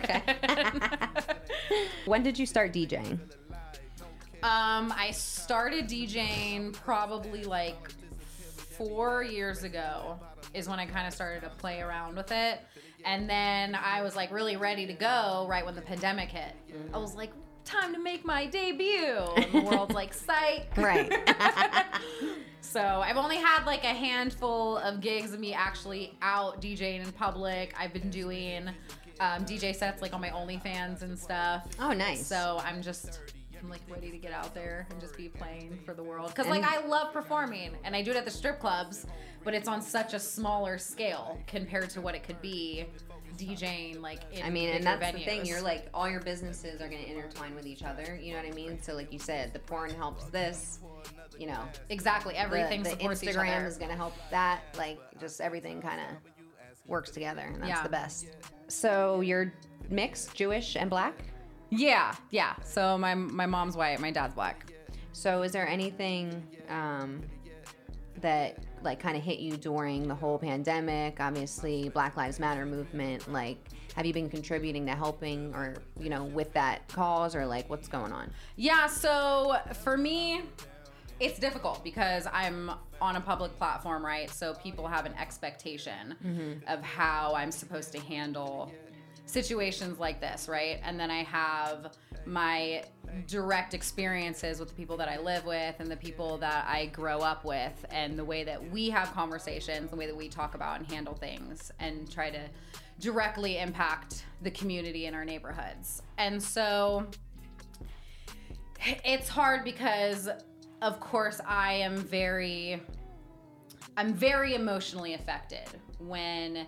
When 2.06 2.22
did 2.22 2.38
you 2.38 2.46
start 2.46 2.74
DJing? 2.74 3.18
Um, 4.44 4.94
I 4.96 5.12
started 5.12 5.88
DJing 5.88 6.74
probably 6.74 7.44
like 7.44 7.78
four 8.78 9.24
years 9.24 9.64
ago 9.64 10.20
is 10.54 10.70
when 10.70 10.80
I 10.80 10.86
kind 10.86 11.08
of 11.08 11.14
started 11.14 11.42
to 11.42 11.50
play 11.50 11.82
around 11.82 12.16
with 12.16 12.32
it. 12.32 12.62
And 13.06 13.30
then 13.30 13.76
I 13.76 14.02
was 14.02 14.16
like 14.16 14.32
really 14.32 14.58
ready 14.58 14.86
to 14.88 14.94
go 14.94 15.46
right 15.50 15.66
when 15.66 15.76
the 15.76 15.82
pandemic 15.82 16.30
hit. 16.30 16.54
I 16.94 16.98
was 16.98 17.16
like, 17.16 17.32
time 17.66 17.94
to 17.94 18.00
make 18.00 18.26
my 18.26 18.46
debut. 18.46 19.18
And 19.36 19.54
the 19.54 19.62
world's 19.70 19.94
like, 19.94 20.14
psych. 20.28 20.68
Right. 20.78 21.12
So 22.62 22.82
I've 22.82 23.16
only 23.16 23.38
had 23.38 23.66
like 23.66 23.86
a 23.86 23.94
handful 23.94 24.78
of 24.80 25.00
gigs 25.00 25.34
of 25.34 25.40
me 25.40 25.54
actually 25.54 26.18
out 26.22 26.62
DJing 26.62 27.04
in 27.04 27.12
public. 27.14 27.74
I've 27.80 27.94
been 27.94 28.10
doing 28.10 28.68
um, 29.20 29.46
DJ 29.46 29.74
sets 29.74 30.02
like 30.02 30.14
on 30.14 30.20
my 30.20 30.30
OnlyFans 30.30 31.02
and 31.02 31.18
stuff. 31.18 31.66
Oh, 31.80 31.94
nice. 31.94 32.28
So 32.28 32.60
I'm 32.66 32.82
just 32.82 33.20
I'm 33.62 33.70
like 33.70 33.82
ready 33.90 34.12
to 34.12 34.18
get 34.18 34.32
out 34.32 34.54
there 34.54 34.88
and 34.90 35.00
just 35.00 35.18
be 35.18 35.30
playing 35.30 35.80
for 35.86 35.94
the 35.94 36.04
world 36.04 36.30
because 36.30 36.48
like 36.48 36.64
I 36.64 36.86
love 36.86 37.14
performing 37.14 37.72
and 37.84 37.96
I 37.96 38.02
do 38.02 38.12
it 38.12 38.18
at 38.18 38.26
the 38.26 38.32
strip 38.32 38.60
clubs, 38.60 39.06
but 39.44 39.54
it's 39.54 39.68
on 39.68 39.82
such 39.82 40.14
a 40.14 40.20
smaller 40.20 40.78
scale 40.78 41.38
compared 41.48 41.90
to 41.92 42.02
what 42.02 42.16
it 42.16 42.24
could 42.24 42.42
be 42.42 42.86
DJing 43.38 44.02
like 44.02 44.22
in 44.32 44.44
I 44.44 44.50
mean, 44.50 44.70
and 44.70 44.84
bigger 44.84 44.98
that's 45.00 45.18
the 45.18 45.24
thing. 45.24 45.46
You're 45.46 45.62
like, 45.62 45.88
all 45.94 46.10
your 46.10 46.22
businesses 46.22 46.82
are 46.82 46.90
going 46.90 47.04
to 47.04 47.10
intertwine 47.10 47.56
with 47.56 47.66
each 47.68 47.84
other. 47.84 48.18
You 48.22 48.34
know 48.34 48.40
what 48.42 48.52
I 48.52 48.56
mean? 48.56 48.82
So, 48.82 48.96
like 48.96 49.14
you 49.14 49.20
said, 49.20 49.54
the 49.54 49.60
porn 49.60 49.92
helps 49.92 50.26
this. 50.26 50.80
You 51.38 51.46
know, 51.46 51.60
exactly 51.90 52.36
everything 52.36 52.82
the 52.82 52.90
supports 52.92 53.24
each 53.24 53.30
Instagram 53.30 53.58
other. 53.58 53.68
is 53.68 53.78
going 53.78 53.92
to 53.92 53.96
help 53.96 54.14
that. 54.32 54.62
Like, 54.76 54.98
just 55.20 55.40
everything 55.40 55.82
kind 55.84 56.02
of 56.02 56.08
works 56.88 57.12
together, 57.12 57.42
and 57.42 57.58
that's 57.62 57.70
Yeah. 57.70 57.84
the 57.84 57.90
best. 57.90 58.26
So, 58.70 59.22
you're 59.22 59.54
mixed, 59.90 60.34
Jewish 60.34 60.76
and 60.76 60.90
black. 60.90 61.14
Yeah, 61.70 62.16
yeah. 62.32 62.56
So 62.64 62.98
my 62.98 63.16
my 63.16 63.46
mom's 63.46 63.76
white, 63.76 64.00
my 64.00 64.12
dad's 64.12 64.34
black. 64.34 64.72
So, 65.14 65.42
is 65.42 65.52
there 65.52 65.68
anything 65.68 66.46
um, 66.70 67.22
that 68.22 68.60
like 68.84 69.00
kind 69.00 69.18
of 69.18 69.24
hit 69.24 69.40
you 69.40 69.58
during 69.58 70.08
the 70.08 70.16
whole 70.16 70.38
pandemic? 70.38 71.20
Obviously, 71.20 71.90
Black 71.90 72.16
Lives 72.16 72.40
Matter 72.40 72.66
movement. 72.66 73.32
Like, 73.32 73.58
have 73.96 74.06
you 74.06 74.14
been 74.14 74.30
contributing 74.30 74.86
to 74.86 74.94
helping, 74.94 75.56
or 75.56 75.76
you 76.00 76.10
know, 76.10 76.26
with 76.26 76.54
that 76.54 76.88
cause, 76.88 77.36
or 77.36 77.46
like, 77.48 77.68
what's 77.70 77.88
going 77.88 78.14
on? 78.14 78.32
Yeah, 78.58 78.86
so 78.86 79.58
for 79.82 79.98
me, 79.98 80.44
it's 81.20 81.40
difficult 81.40 81.84
because 81.84 82.28
I'm 82.32 82.72
on 83.02 83.16
a 83.16 83.22
public 83.22 83.58
platform, 83.58 84.06
right? 84.06 84.30
So 84.30 84.54
people 84.54 84.88
have 84.88 85.08
an 85.08 85.14
expectation 85.16 86.16
of 86.68 86.84
how 86.84 87.34
I'm 87.36 87.52
supposed 87.52 87.92
to 87.94 88.00
handle 88.00 88.72
situations 89.28 90.00
like 90.00 90.20
this, 90.20 90.48
right? 90.48 90.80
And 90.84 91.00
then 91.00 91.12
I 91.12 91.24
have 91.24 91.94
my 92.26 92.84
direct 93.28 93.74
experiences 93.74 94.60
with 94.60 94.70
the 94.70 94.76
people 94.76 94.98
that 94.98 95.10
I 95.10 95.20
live 95.20 95.46
with 95.46 95.76
and 95.80 95.92
the 95.92 95.98
people 95.98 96.38
that 96.40 96.66
I 96.68 96.88
grow 96.88 97.20
up 97.20 97.46
with 97.46 97.86
and 97.92 98.18
the 98.18 98.26
way 98.26 98.44
that 98.46 98.72
we 98.72 98.90
have 98.90 99.14
conversations, 99.14 99.92
the 99.92 99.96
way 99.96 100.08
that 100.08 100.16
we 100.16 100.30
talk 100.30 100.56
about 100.56 100.80
and 100.80 100.92
handle 100.92 101.14
things 101.14 101.72
and 101.80 102.10
try 102.10 102.30
to 102.30 102.40
directly 103.00 103.60
impact 103.60 104.24
the 104.42 104.52
community 104.52 105.06
in 105.06 105.14
our 105.14 105.26
neighborhoods. 105.26 106.02
And 106.18 106.42
so 106.42 107.06
it's 109.04 109.28
hard 109.28 109.64
because 109.64 110.30
of 110.82 111.00
course 111.00 111.42
I 111.46 111.74
am 111.74 111.98
very 111.98 112.82
I'm 113.98 114.14
very 114.14 114.54
emotionally 114.54 115.16
affected 115.16 115.68
when 116.00 116.68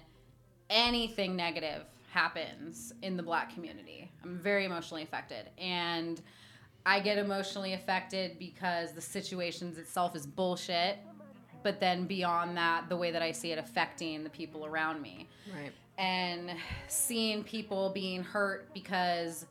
anything 0.70 1.36
negative 1.36 1.86
happens 2.12 2.94
in 3.02 3.18
the 3.18 3.24
black 3.24 3.54
community. 3.54 4.12
I'm 4.24 4.38
very 4.38 4.66
emotionally 4.66 5.04
affected 5.04 5.50
and 5.58 6.22
I 6.86 7.00
get 7.00 7.18
emotionally 7.18 7.74
affected 7.74 8.40
because 8.40 8.94
the 8.94 9.02
situations 9.02 9.78
itself 9.78 10.16
is 10.16 10.26
bullshit, 10.26 10.98
but 11.62 11.80
then 11.80 12.06
beyond 12.06 12.58
that, 12.58 12.90
the 12.90 12.96
way 12.98 13.12
that 13.12 13.22
I 13.22 13.32
see 13.32 13.52
it 13.52 13.60
affecting 13.60 14.24
the 14.24 14.30
people 14.30 14.66
around 14.66 15.02
me 15.02 15.28
Right. 15.54 15.72
and 15.98 16.52
seeing 16.88 17.44
people 17.44 17.90
being 17.90 18.24
hurt 18.24 18.74
because 18.74 19.46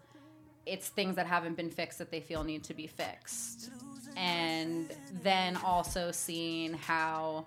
it's 0.67 0.89
things 0.89 1.17
that 1.17 1.27
haven't 1.27 1.57
been 1.57 1.71
fixed 1.71 1.99
that 1.99 2.11
they 2.11 2.21
feel 2.21 2.43
need 2.45 2.65
to 2.65 2.75
be 2.75 2.87
fixed. 2.87 3.71
And 4.17 4.91
then 5.23 5.57
also 5.59 6.11
seeing 6.11 6.75
how 6.75 7.45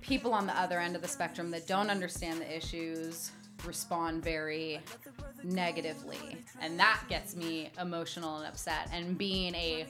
people 0.00 0.32
on 0.32 0.46
the 0.46 0.58
other 0.58 0.78
end 0.80 0.96
of 0.96 1.02
the 1.02 1.08
spectrum 1.08 1.50
that 1.50 1.66
don't 1.66 1.90
understand 1.90 2.40
the 2.40 2.56
issues 2.56 3.32
respond 3.66 4.22
very 4.22 4.80
negatively. 5.42 6.38
And 6.60 6.78
that 6.78 7.00
gets 7.08 7.36
me 7.36 7.70
emotional 7.80 8.38
and 8.38 8.46
upset. 8.46 8.88
And 8.92 9.16
being 9.18 9.54
a 9.54 9.86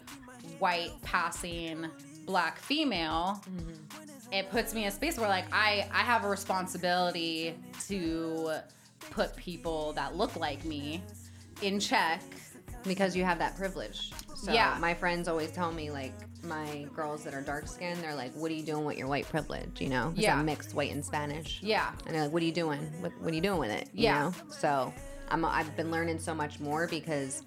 white 0.58 0.92
passing 1.02 1.86
black 2.26 2.58
female, 2.58 3.42
mm-hmm. 3.48 4.32
it 4.32 4.50
puts 4.50 4.74
me 4.74 4.82
in 4.82 4.88
a 4.88 4.90
space 4.90 5.18
where 5.18 5.28
like 5.28 5.46
I 5.52 5.88
I 5.92 5.98
have 6.02 6.24
a 6.24 6.28
responsibility 6.28 7.54
to 7.88 8.56
put 9.10 9.36
people 9.36 9.92
that 9.94 10.16
look 10.16 10.36
like 10.36 10.64
me 10.64 11.02
in 11.62 11.78
check 11.78 12.22
because 12.84 13.16
you 13.16 13.24
have 13.24 13.38
that 13.38 13.56
privilege. 13.56 14.12
So 14.34 14.52
Yeah. 14.52 14.76
my 14.80 14.94
friends 14.94 15.28
always 15.28 15.50
tell 15.50 15.72
me 15.72 15.90
like 15.90 16.12
my 16.44 16.86
girls 16.94 17.24
that 17.24 17.34
are 17.34 17.40
dark 17.42 17.66
skinned, 17.68 18.02
they're 18.02 18.14
like, 18.14 18.32
"What 18.34 18.50
are 18.50 18.54
you 18.54 18.62
doing 18.62 18.84
with 18.84 18.96
your 18.98 19.08
white 19.08 19.28
privilege?" 19.28 19.80
You 19.80 19.88
know, 19.88 20.12
Yeah. 20.16 20.36
I'm 20.38 20.44
mixed 20.46 20.74
white 20.74 20.92
and 20.92 21.04
Spanish. 21.04 21.60
Yeah. 21.62 21.90
and 22.06 22.14
they're 22.14 22.22
like, 22.24 22.32
"What 22.32 22.42
are 22.42 22.46
you 22.46 22.52
doing? 22.52 22.80
What 23.00 23.12
What 23.20 23.32
are 23.32 23.34
you 23.36 23.40
doing 23.42 23.58
with 23.58 23.70
it?" 23.70 23.88
You 23.92 24.04
Yeah. 24.04 24.20
know? 24.24 24.34
So 24.50 24.92
I'm 25.30 25.44
I've 25.44 25.76
been 25.76 25.90
learning 25.90 26.18
so 26.18 26.34
much 26.34 26.60
more 26.60 26.86
because. 26.86 27.42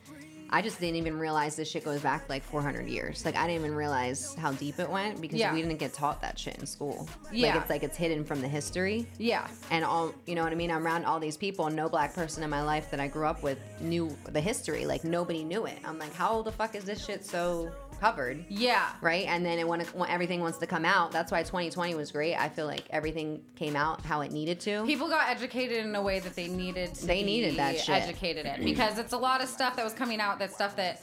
I 0.49 0.61
just 0.61 0.79
didn't 0.79 0.95
even 0.95 1.19
realize 1.19 1.57
this 1.57 1.69
shit 1.69 1.83
goes 1.83 1.99
back 1.99 2.29
like 2.29 2.41
400 2.41 2.87
years. 2.87 3.25
Like 3.25 3.35
I 3.35 3.47
didn't 3.47 3.65
even 3.65 3.75
realize 3.75 4.33
how 4.35 4.53
deep 4.53 4.79
it 4.79 4.89
went 4.89 5.19
because 5.19 5.37
Yeah. 5.41 5.51
we 5.53 5.61
didn't 5.61 5.77
get 5.77 5.93
taught 5.93 6.21
that 6.21 6.39
shit 6.39 6.55
in 6.55 6.65
school. 6.65 7.05
Yeah. 7.33 7.47
Like 7.53 7.61
it's 7.63 7.69
like 7.69 7.83
it's 7.83 7.97
hidden 7.97 8.23
from 8.23 8.39
the 8.39 8.47
history 8.47 9.09
Yeah. 9.17 9.45
and 9.71 9.83
all 9.83 10.13
you 10.25 10.35
know 10.35 10.43
what 10.45 10.53
I 10.53 10.55
mean. 10.55 10.71
I'm 10.71 10.85
around 10.87 11.03
all 11.03 11.19
these 11.19 11.35
people, 11.35 11.65
and 11.67 11.75
no 11.75 11.89
black 11.89 12.13
person 12.15 12.43
in 12.43 12.49
my 12.49 12.61
life 12.63 12.89
that 12.91 13.01
I 13.01 13.09
grew 13.09 13.25
up 13.25 13.43
with 13.43 13.57
knew 13.81 14.15
the 14.31 14.39
history. 14.39 14.85
Like 14.85 15.03
nobody 15.03 15.43
knew 15.43 15.65
it. 15.65 15.79
I'm 15.83 15.99
like, 15.99 16.13
how 16.13 16.43
the 16.43 16.53
fuck 16.53 16.75
is 16.75 16.85
this 16.85 17.03
shit 17.05 17.25
so 17.25 17.69
covered? 17.99 18.45
Yeah. 18.49 18.87
Right? 19.01 19.25
And 19.27 19.45
then 19.45 19.59
it 19.59 19.67
when, 19.67 19.81
it, 19.81 19.87
when 19.95 20.09
everything 20.09 20.39
wants 20.41 20.57
to 20.59 20.67
come 20.67 20.85
out, 20.85 21.11
that's 21.11 21.31
why 21.31 21.43
2020 21.43 21.95
was 21.95 22.11
great. 22.11 22.35
I 22.35 22.49
feel 22.49 22.65
like 22.65 22.83
everything 22.89 23.41
came 23.55 23.75
out 23.75 24.01
how 24.05 24.21
it 24.21 24.31
needed 24.31 24.59
to. 24.61 24.85
People 24.85 25.07
got 25.09 25.29
educated 25.29 25.85
in 25.85 25.95
a 25.95 26.01
way 26.01 26.19
that 26.19 26.35
they 26.35 26.47
needed 26.47 26.93
to 26.95 27.05
They 27.07 27.19
be 27.19 27.25
needed 27.25 27.55
that 27.57 27.77
shit. 27.79 27.89
educated 27.89 28.45
in 28.45 28.63
because 28.63 28.97
it's 28.99 29.13
a 29.13 29.17
lot 29.17 29.41
of 29.41 29.49
stuff 29.49 29.75
that 29.75 29.83
was 29.83 29.93
coming 29.93 30.19
out 30.19 30.39
that 30.39 30.53
stuff 30.53 30.75
that 30.75 31.01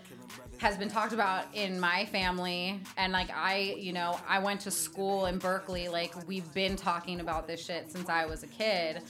has 0.59 0.77
been 0.77 0.89
talked 0.89 1.13
about 1.13 1.45
in 1.53 1.79
my 1.79 2.07
family 2.07 2.81
and 2.97 3.13
like 3.13 3.29
I, 3.35 3.75
you 3.79 3.93
know, 3.93 4.19
I 4.29 4.39
went 4.39 4.61
to 4.63 4.71
school 4.71 5.27
in 5.27 5.39
Berkeley 5.39 5.89
like 5.89 6.13
we've 6.29 6.53
been 6.55 6.77
talking 6.77 7.21
about 7.21 7.47
this 7.47 7.65
shit 7.65 7.91
since 7.91 8.09
I 8.09 8.25
was 8.27 8.43
a 8.43 8.47
kid. 8.47 9.03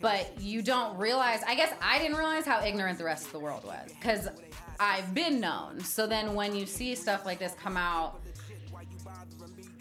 But 0.00 0.40
you 0.40 0.62
don't 0.62 0.96
realize, 0.98 1.42
I 1.46 1.54
guess 1.54 1.72
I 1.82 1.98
didn't 1.98 2.16
realize 2.16 2.46
how 2.46 2.64
ignorant 2.64 2.98
the 2.98 3.04
rest 3.04 3.26
of 3.26 3.32
the 3.32 3.38
world 3.38 3.64
was 3.64 3.90
cuz 4.00 4.28
I've 4.82 5.14
been 5.14 5.38
known. 5.38 5.78
So 5.80 6.08
then 6.08 6.34
when 6.34 6.56
you 6.56 6.66
see 6.66 6.96
stuff 6.96 7.24
like 7.24 7.38
this 7.38 7.54
come 7.62 7.76
out 7.76 8.20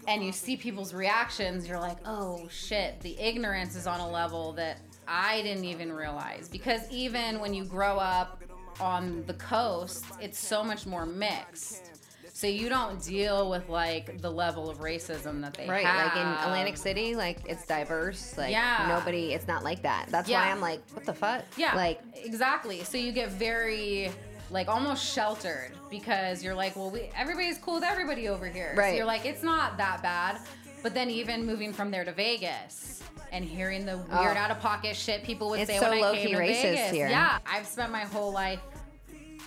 and 0.07 0.23
you 0.23 0.31
see 0.31 0.55
people's 0.55 0.93
reactions, 0.93 1.67
you're 1.67 1.79
like, 1.79 1.97
oh 2.05 2.47
shit, 2.51 2.99
the 3.01 3.17
ignorance 3.19 3.75
is 3.75 3.87
on 3.87 3.99
a 3.99 4.07
level 4.09 4.53
that 4.53 4.77
I 5.07 5.41
didn't 5.41 5.65
even 5.65 5.91
realize. 5.91 6.47
Because 6.47 6.81
even 6.91 7.39
when 7.39 7.51
you 7.53 7.65
grow 7.65 7.97
up 7.97 8.43
on 8.79 9.23
the 9.25 9.33
coast, 9.33 10.05
it's 10.21 10.37
so 10.37 10.63
much 10.63 10.85
more 10.85 11.07
mixed. 11.07 11.87
So 12.31 12.45
you 12.45 12.69
don't 12.69 13.01
deal 13.03 13.49
with 13.49 13.69
like 13.69 14.21
the 14.21 14.29
level 14.31 14.69
of 14.69 14.79
racism 14.79 15.41
that 15.41 15.55
they 15.55 15.63
have. 15.63 15.69
Right, 15.71 15.85
have. 15.85 16.15
like 16.15 16.15
in 16.15 16.27
Atlantic 16.47 16.77
City, 16.77 17.15
like 17.15 17.39
it's 17.47 17.65
diverse. 17.65 18.37
Like 18.37 18.51
Yeah. 18.51 18.85
nobody, 18.87 19.33
it's 19.33 19.47
not 19.47 19.63
like 19.63 19.81
that. 19.81 20.07
That's 20.09 20.29
Yeah. 20.29 20.45
why 20.45 20.51
I'm 20.51 20.61
like, 20.61 20.81
what 20.93 21.05
the 21.05 21.13
fuck? 21.13 21.43
Yeah, 21.57 21.75
like 21.75 22.01
exactly. 22.15 22.83
So 22.83 22.97
you 22.97 23.11
get 23.11 23.29
very 23.29 24.11
like 24.51 24.67
almost 24.67 25.03
sheltered 25.03 25.71
because 25.89 26.43
you're 26.43 26.53
like, 26.55 26.75
well, 26.75 26.91
we 26.91 27.09
everybody's 27.17 27.57
cool 27.57 27.75
with 27.75 27.83
everybody 27.83 28.27
over 28.27 28.45
here. 28.47 28.73
So 28.75 28.81
Right. 28.81 28.95
you're 28.97 29.05
like, 29.05 29.25
it's 29.25 29.43
not 29.43 29.77
that 29.77 30.01
bad. 30.03 30.39
But 30.83 30.93
then 30.93 31.09
even 31.09 31.45
moving 31.45 31.71
from 31.73 31.89
there 31.91 32.03
to 32.03 32.11
Vegas 32.11 33.01
and 33.31 33.45
hearing 33.45 33.85
the 33.85 33.97
weird 33.97 34.09
Oh. 34.11 34.39
out 34.39 34.51
of 34.51 34.59
pocket 34.59 34.95
shit 34.95 35.23
people 35.23 35.49
would 35.51 35.59
It's 35.61 35.71
say 35.71 35.77
so 35.79 35.89
when 35.89 36.03
I 36.03 36.15
came 36.15 36.31
to 36.31 36.37
racist 36.37 36.61
Vegas. 36.61 36.91
here. 36.91 37.07
Yeah, 37.07 37.37
I've 37.45 37.65
spent 37.67 37.91
my 37.91 38.01
whole 38.01 38.31
life 38.33 38.59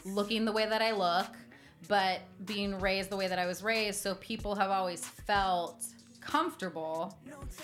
looking 0.04 0.44
the 0.44 0.52
way 0.52 0.66
that 0.66 0.80
I 0.80 0.92
look, 0.92 1.26
but 1.88 2.20
being 2.46 2.78
raised 2.78 3.10
the 3.10 3.16
way 3.16 3.26
that 3.28 3.38
I 3.38 3.46
was 3.46 3.62
raised. 3.62 4.00
So 4.00 4.14
people 4.16 4.54
have 4.54 4.70
always 4.70 5.04
felt 5.04 5.84
comfortable 6.20 7.18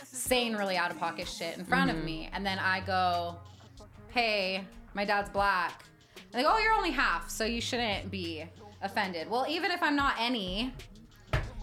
saying 0.04 0.54
really 0.56 0.76
out 0.76 0.90
of 0.90 0.98
pocket 0.98 1.26
shit 1.28 1.56
in 1.56 1.64
front 1.64 1.90
Mm-hmm. 1.90 1.98
of 2.00 2.04
me. 2.04 2.28
And 2.32 2.44
then 2.44 2.58
I 2.58 2.80
go, 2.80 3.36
hey, 4.08 4.64
my 4.94 5.04
dad's 5.04 5.30
black. 5.30 5.84
Like, 6.32 6.46
oh, 6.48 6.58
you're 6.58 6.72
only 6.74 6.90
half, 6.92 7.28
so 7.30 7.44
you 7.44 7.60
shouldn't 7.60 8.10
be 8.10 8.44
offended. 8.82 9.28
Well, 9.28 9.46
even 9.48 9.70
if 9.70 9.82
I'm 9.82 9.96
not 9.96 10.14
any, 10.18 10.72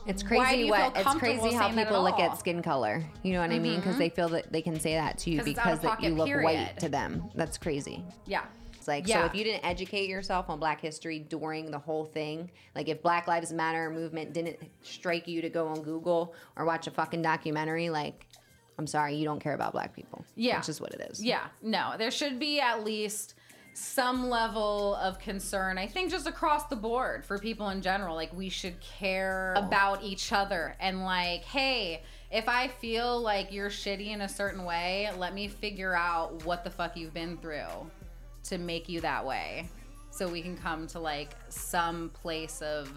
It's 0.06 0.24
Why 0.24 0.30
do 0.30 0.36
crazy 0.38 0.62
you 0.64 0.70
what 0.70 0.96
feel 0.96 1.06
it's 1.06 1.20
crazy 1.20 1.54
how 1.54 1.68
that 1.68 1.78
at 1.78 1.88
people 1.88 2.02
look? 2.04 2.16
Mm-hmm. 2.16 2.32
at 2.32 2.40
skin 2.40 2.62
color. 2.62 3.04
You 3.24 3.34
know 3.34 3.42
what 3.42 3.52
I 3.52 3.60
mean? 3.60 3.76
Because 3.82 3.98
they 3.98 4.08
feel 4.08 4.30
that 4.30 4.52
they 4.54 4.62
can 4.62 4.80
say 4.80 4.94
that 4.94 5.18
to 5.20 5.30
you 5.30 5.38
'Cause 5.40 5.46
because 5.46 5.80
that 5.82 6.02
you 6.02 6.12
look 6.12 6.28
period. 6.28 6.46
white 6.46 6.80
to 6.80 6.88
them. 6.88 7.30
That's 7.36 7.58
crazy. 7.58 8.06
yeah. 8.26 8.44
It's 8.74 8.88
like 8.88 9.06
Yeah. 9.06 9.20
so 9.22 9.26
if 9.26 9.36
you 9.36 9.44
didn't 9.44 9.66
educate 9.66 10.08
yourself 10.08 10.50
on 10.50 10.60
Black 10.60 10.80
history 10.80 11.20
during 11.20 11.72
the 11.72 11.80
whole 11.80 12.06
thing, 12.06 12.50
like 12.74 12.88
if 12.88 13.02
Black 13.02 13.28
Lives 13.28 13.52
Matter 13.52 13.90
movement 13.90 14.32
didn't 14.34 14.58
strike 14.82 15.28
you 15.28 15.42
to 15.42 15.50
go 15.50 15.68
on 15.68 15.82
Google 15.82 16.34
or 16.56 16.64
watch 16.64 16.88
a 16.88 16.92
fucking 16.92 17.22
documentary, 17.22 17.90
like 17.90 18.28
I'm 18.80 18.88
sorry, 18.88 19.16
you 19.16 19.26
don't 19.26 19.42
care 19.42 19.56
about 19.56 19.74
Black 19.74 19.94
people. 19.94 20.24
Yeah. 20.36 20.58
it's 20.60 20.68
just 20.68 20.80
what 20.80 20.94
it 20.94 21.02
is. 21.12 21.22
Yeah, 21.22 21.48
no, 21.62 21.96
there 21.98 22.12
should 22.12 22.40
be 22.40 22.62
at 22.62 22.86
least 22.86 23.36
some 23.78 24.28
level 24.28 24.96
of 24.96 25.20
concern. 25.20 25.78
I 25.78 25.86
think 25.86 26.10
just 26.10 26.26
across 26.26 26.66
the 26.66 26.76
board 26.76 27.24
for 27.24 27.38
people 27.38 27.70
in 27.70 27.84
general, 27.84 28.16
like 28.16 28.34
we 28.34 28.50
should 28.50 28.80
care 28.82 29.54
oh. 29.56 29.64
about 29.64 30.04
each 30.04 30.34
other 30.34 30.76
and 30.80 31.04
like, 31.04 31.44
hey, 31.44 32.02
if 32.32 32.50
I 32.50 32.70
feel 32.70 33.22
like 33.22 33.54
you're 33.54 33.70
shitty 33.70 34.08
in 34.08 34.22
a 34.22 34.30
certain 34.30 34.64
way, 34.66 35.12
let 35.18 35.36
me 35.36 35.48
figure 35.48 35.96
out 35.96 36.44
what 36.44 36.64
the 36.64 36.72
fuck 36.72 36.98
you've 36.98 37.14
been 37.14 37.38
through 37.38 37.92
to 38.46 38.58
make 38.58 38.90
you 38.90 39.00
that 39.02 39.24
way. 39.24 39.70
So 40.10 40.28
we 40.28 40.42
can 40.42 40.58
come 40.58 40.88
to 40.88 41.00
like 41.00 41.36
some 41.50 42.10
place 42.10 42.64
of 42.64 42.92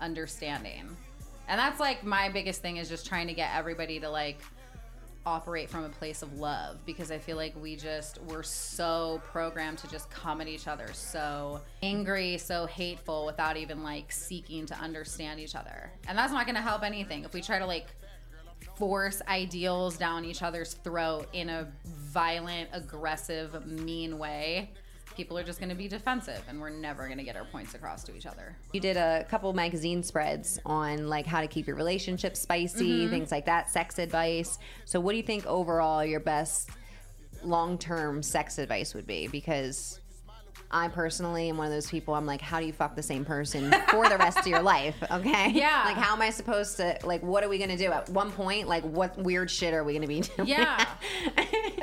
understanding. 0.00 0.88
And 1.46 1.60
that's 1.60 1.78
like 1.78 2.02
my 2.02 2.28
biggest 2.28 2.60
thing 2.60 2.78
is 2.78 2.88
just 2.88 3.06
trying 3.06 3.28
to 3.28 3.34
get 3.34 3.54
everybody 3.54 4.00
to 4.00 4.10
like 4.10 4.40
operate 5.28 5.68
from 5.68 5.84
a 5.84 5.88
place 5.88 6.22
of 6.22 6.32
love 6.38 6.84
because 6.86 7.10
I 7.10 7.18
feel 7.18 7.36
like 7.36 7.54
we 7.60 7.76
just 7.76 8.20
we're 8.22 8.42
so 8.42 9.20
programmed 9.30 9.78
to 9.78 9.88
just 9.88 10.10
come 10.10 10.40
at 10.40 10.48
each 10.48 10.66
other 10.66 10.88
so 10.92 11.60
angry, 11.82 12.38
so 12.38 12.66
hateful 12.66 13.26
without 13.26 13.56
even 13.56 13.82
like 13.82 14.10
seeking 14.10 14.66
to 14.66 14.74
understand 14.78 15.38
each 15.38 15.54
other. 15.54 15.92
And 16.08 16.16
that's 16.16 16.32
not 16.32 16.46
going 16.46 16.56
to 16.56 16.62
help 16.62 16.82
anything 16.82 17.24
if 17.24 17.32
we 17.34 17.42
try 17.42 17.58
to 17.58 17.66
like 17.66 17.86
force 18.76 19.20
ideals 19.28 19.96
down 19.96 20.24
each 20.24 20.42
other's 20.42 20.74
throat 20.74 21.28
in 21.32 21.48
a 21.48 21.68
violent, 21.84 22.70
aggressive, 22.72 23.66
mean 23.66 24.18
way. 24.18 24.70
People 25.18 25.36
are 25.36 25.42
just 25.42 25.58
going 25.58 25.68
to 25.68 25.74
be 25.74 25.88
defensive 25.88 26.40
and 26.48 26.60
we're 26.60 26.70
never 26.70 27.06
going 27.06 27.18
to 27.18 27.24
get 27.24 27.34
our 27.34 27.44
points 27.46 27.74
across 27.74 28.04
to 28.04 28.14
each 28.14 28.24
other. 28.24 28.56
You 28.72 28.78
did 28.78 28.96
a 28.96 29.26
couple 29.28 29.52
magazine 29.52 30.04
spreads 30.04 30.60
on 30.64 31.08
like 31.08 31.26
how 31.26 31.40
to 31.40 31.48
keep 31.48 31.66
your 31.66 31.74
relationship 31.74 32.36
spicy, 32.36 33.00
mm-hmm. 33.00 33.10
things 33.10 33.32
like 33.32 33.46
that, 33.46 33.68
sex 33.68 33.98
advice. 33.98 34.60
So 34.84 35.00
what 35.00 35.10
do 35.10 35.16
you 35.16 35.24
think 35.24 35.44
overall 35.44 36.04
your 36.04 36.20
best 36.20 36.70
long-term 37.42 38.22
sex 38.22 38.58
advice 38.58 38.94
would 38.94 39.08
be? 39.08 39.26
Because 39.26 39.98
I 40.70 40.88
personally 40.88 41.48
am 41.48 41.56
one 41.56 41.66
of 41.66 41.72
those 41.72 41.88
people. 41.90 42.14
I'm 42.14 42.26
like, 42.26 42.42
how 42.42 42.60
do 42.60 42.66
you 42.66 42.74
fuck 42.74 42.94
the 42.94 43.02
same 43.02 43.24
person 43.24 43.74
for 43.88 44.06
the 44.08 44.18
rest 44.18 44.38
of 44.38 44.46
your 44.46 44.62
life? 44.62 44.96
Okay. 45.10 45.50
Yeah. 45.50 45.82
Like, 45.86 45.96
how 45.96 46.14
am 46.14 46.20
I 46.20 46.28
supposed 46.30 46.76
to? 46.76 46.98
Like, 47.02 47.22
what 47.22 47.42
are 47.42 47.48
we 47.48 47.58
gonna 47.58 47.78
do 47.78 47.90
at 47.90 48.08
one 48.10 48.30
point? 48.30 48.68
Like, 48.68 48.82
what 48.84 49.16
weird 49.16 49.50
shit 49.50 49.72
are 49.72 49.82
we 49.82 49.94
gonna 49.94 50.06
be 50.06 50.20
doing? 50.36 50.48
Yeah. 50.48 50.84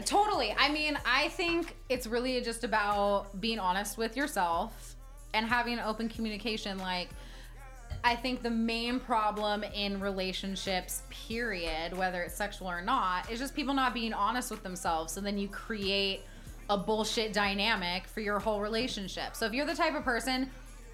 totally. 0.06 0.56
I 0.58 0.72
mean, 0.72 0.98
I 1.06 1.30
think 1.30 1.76
it's 1.90 2.06
really 2.06 2.40
just 2.42 2.64
about 2.64 3.42
being 3.42 3.58
honest 3.58 3.98
with 3.98 4.16
yourself 4.16 4.96
and 5.34 5.46
having 5.46 5.80
open 5.80 6.08
communication. 6.08 6.78
Like, 6.78 7.10
I 8.04 8.16
think 8.16 8.44
the 8.44 8.52
main 8.52 9.00
problem 9.00 9.64
in 9.64 10.00
relationships, 10.00 11.02
period, 11.10 11.98
whether 11.98 12.22
it's 12.22 12.36
sexual 12.36 12.70
or 12.70 12.82
not, 12.82 13.32
is 13.32 13.40
just 13.40 13.56
people 13.56 13.74
not 13.74 13.96
being 13.96 14.14
honest 14.14 14.52
with 14.52 14.62
themselves. 14.62 15.12
So 15.12 15.22
then 15.22 15.40
you 15.40 15.48
create 15.48 16.22
a 16.70 16.78
bullshit 16.78 17.34
dynamic 17.34 18.08
for 18.08 18.22
your 18.22 18.40
whole 18.40 18.60
relationship. 18.60 19.36
So 19.36 19.46
if 19.46 19.54
you're 19.54 19.66
the 19.66 19.76
type 19.76 19.96
of 19.96 20.04
person 20.04 20.50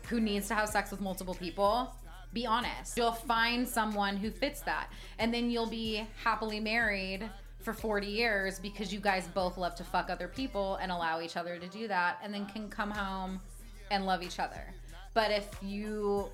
who 0.08 0.20
needs 0.20 0.48
to 0.50 0.56
have 0.56 0.70
sex 0.70 0.92
with 0.92 1.02
multiple 1.02 1.36
people, 1.36 1.94
be 2.34 2.46
honest. 2.46 2.98
You'll 2.98 3.12
find 3.12 3.68
someone 3.68 4.18
who 4.18 4.32
fits 4.32 4.62
that. 4.62 4.92
And 5.20 5.34
then 5.34 5.50
you'll 5.50 5.70
be 5.70 6.08
happily 6.24 6.60
married 6.60 7.30
for 7.60 7.74
40 7.74 8.08
years 8.08 8.60
because 8.60 8.92
you 8.92 9.00
guys 9.00 9.28
both 9.34 9.58
love 9.58 9.76
to 9.76 9.84
fuck 9.84 10.10
other 10.10 10.28
people 10.28 10.76
and 10.78 10.92
allow 10.92 11.22
each 11.22 11.38
other 11.38 11.58
to 11.58 11.68
do 11.68 11.88
that 11.88 12.18
and 12.24 12.34
then 12.34 12.46
can 12.48 12.70
come 12.70 12.92
home 12.92 13.40
and 13.92 14.06
love 14.06 14.24
each 14.24 14.40
other. 14.40 14.74
But 15.14 15.32
if 15.32 15.48
you 15.62 16.30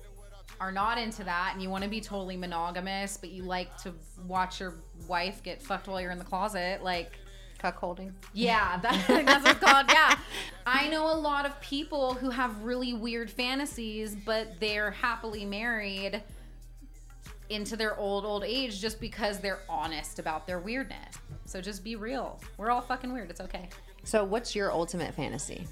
are 0.60 0.72
not 0.72 0.98
into 0.98 1.24
that 1.24 1.50
and 1.52 1.62
you 1.62 1.68
want 1.68 1.84
to 1.84 1.90
be 1.90 2.00
totally 2.00 2.36
monogamous, 2.36 3.16
but 3.16 3.30
you 3.30 3.42
like 3.42 3.76
to 3.82 3.92
watch 4.26 4.60
your 4.60 4.74
wife 5.06 5.42
get 5.42 5.60
fucked 5.60 5.88
while 5.88 6.00
you're 6.00 6.10
in 6.10 6.18
the 6.18 6.24
closet, 6.24 6.82
like 6.82 7.18
Cuckolding. 7.62 8.12
yeah, 8.32 8.78
that, 8.82 9.06
that's 9.08 9.44
what 9.44 9.56
it's 9.56 9.64
called. 9.64 9.86
Yeah. 9.88 10.16
I 10.66 10.88
know 10.88 11.12
a 11.12 11.18
lot 11.18 11.44
of 11.46 11.60
people 11.60 12.14
who 12.14 12.30
have 12.30 12.62
really 12.62 12.92
weird 12.92 13.30
fantasies, 13.30 14.14
but 14.14 14.60
they're 14.60 14.90
happily 14.90 15.44
married 15.44 16.22
into 17.50 17.76
their 17.76 17.96
old, 17.98 18.24
old 18.24 18.44
age 18.44 18.80
just 18.80 19.00
because 19.00 19.38
they're 19.40 19.60
honest 19.68 20.18
about 20.18 20.46
their 20.46 20.58
weirdness. 20.58 21.14
So 21.46 21.60
just 21.60 21.82
be 21.82 21.96
real. 21.96 22.38
We're 22.58 22.70
all 22.70 22.82
fucking 22.82 23.12
weird. 23.12 23.30
It's 23.30 23.40
okay. 23.40 23.70
So, 24.04 24.22
what's 24.24 24.54
your 24.54 24.70
ultimate 24.72 25.14
fantasy? 25.14 25.66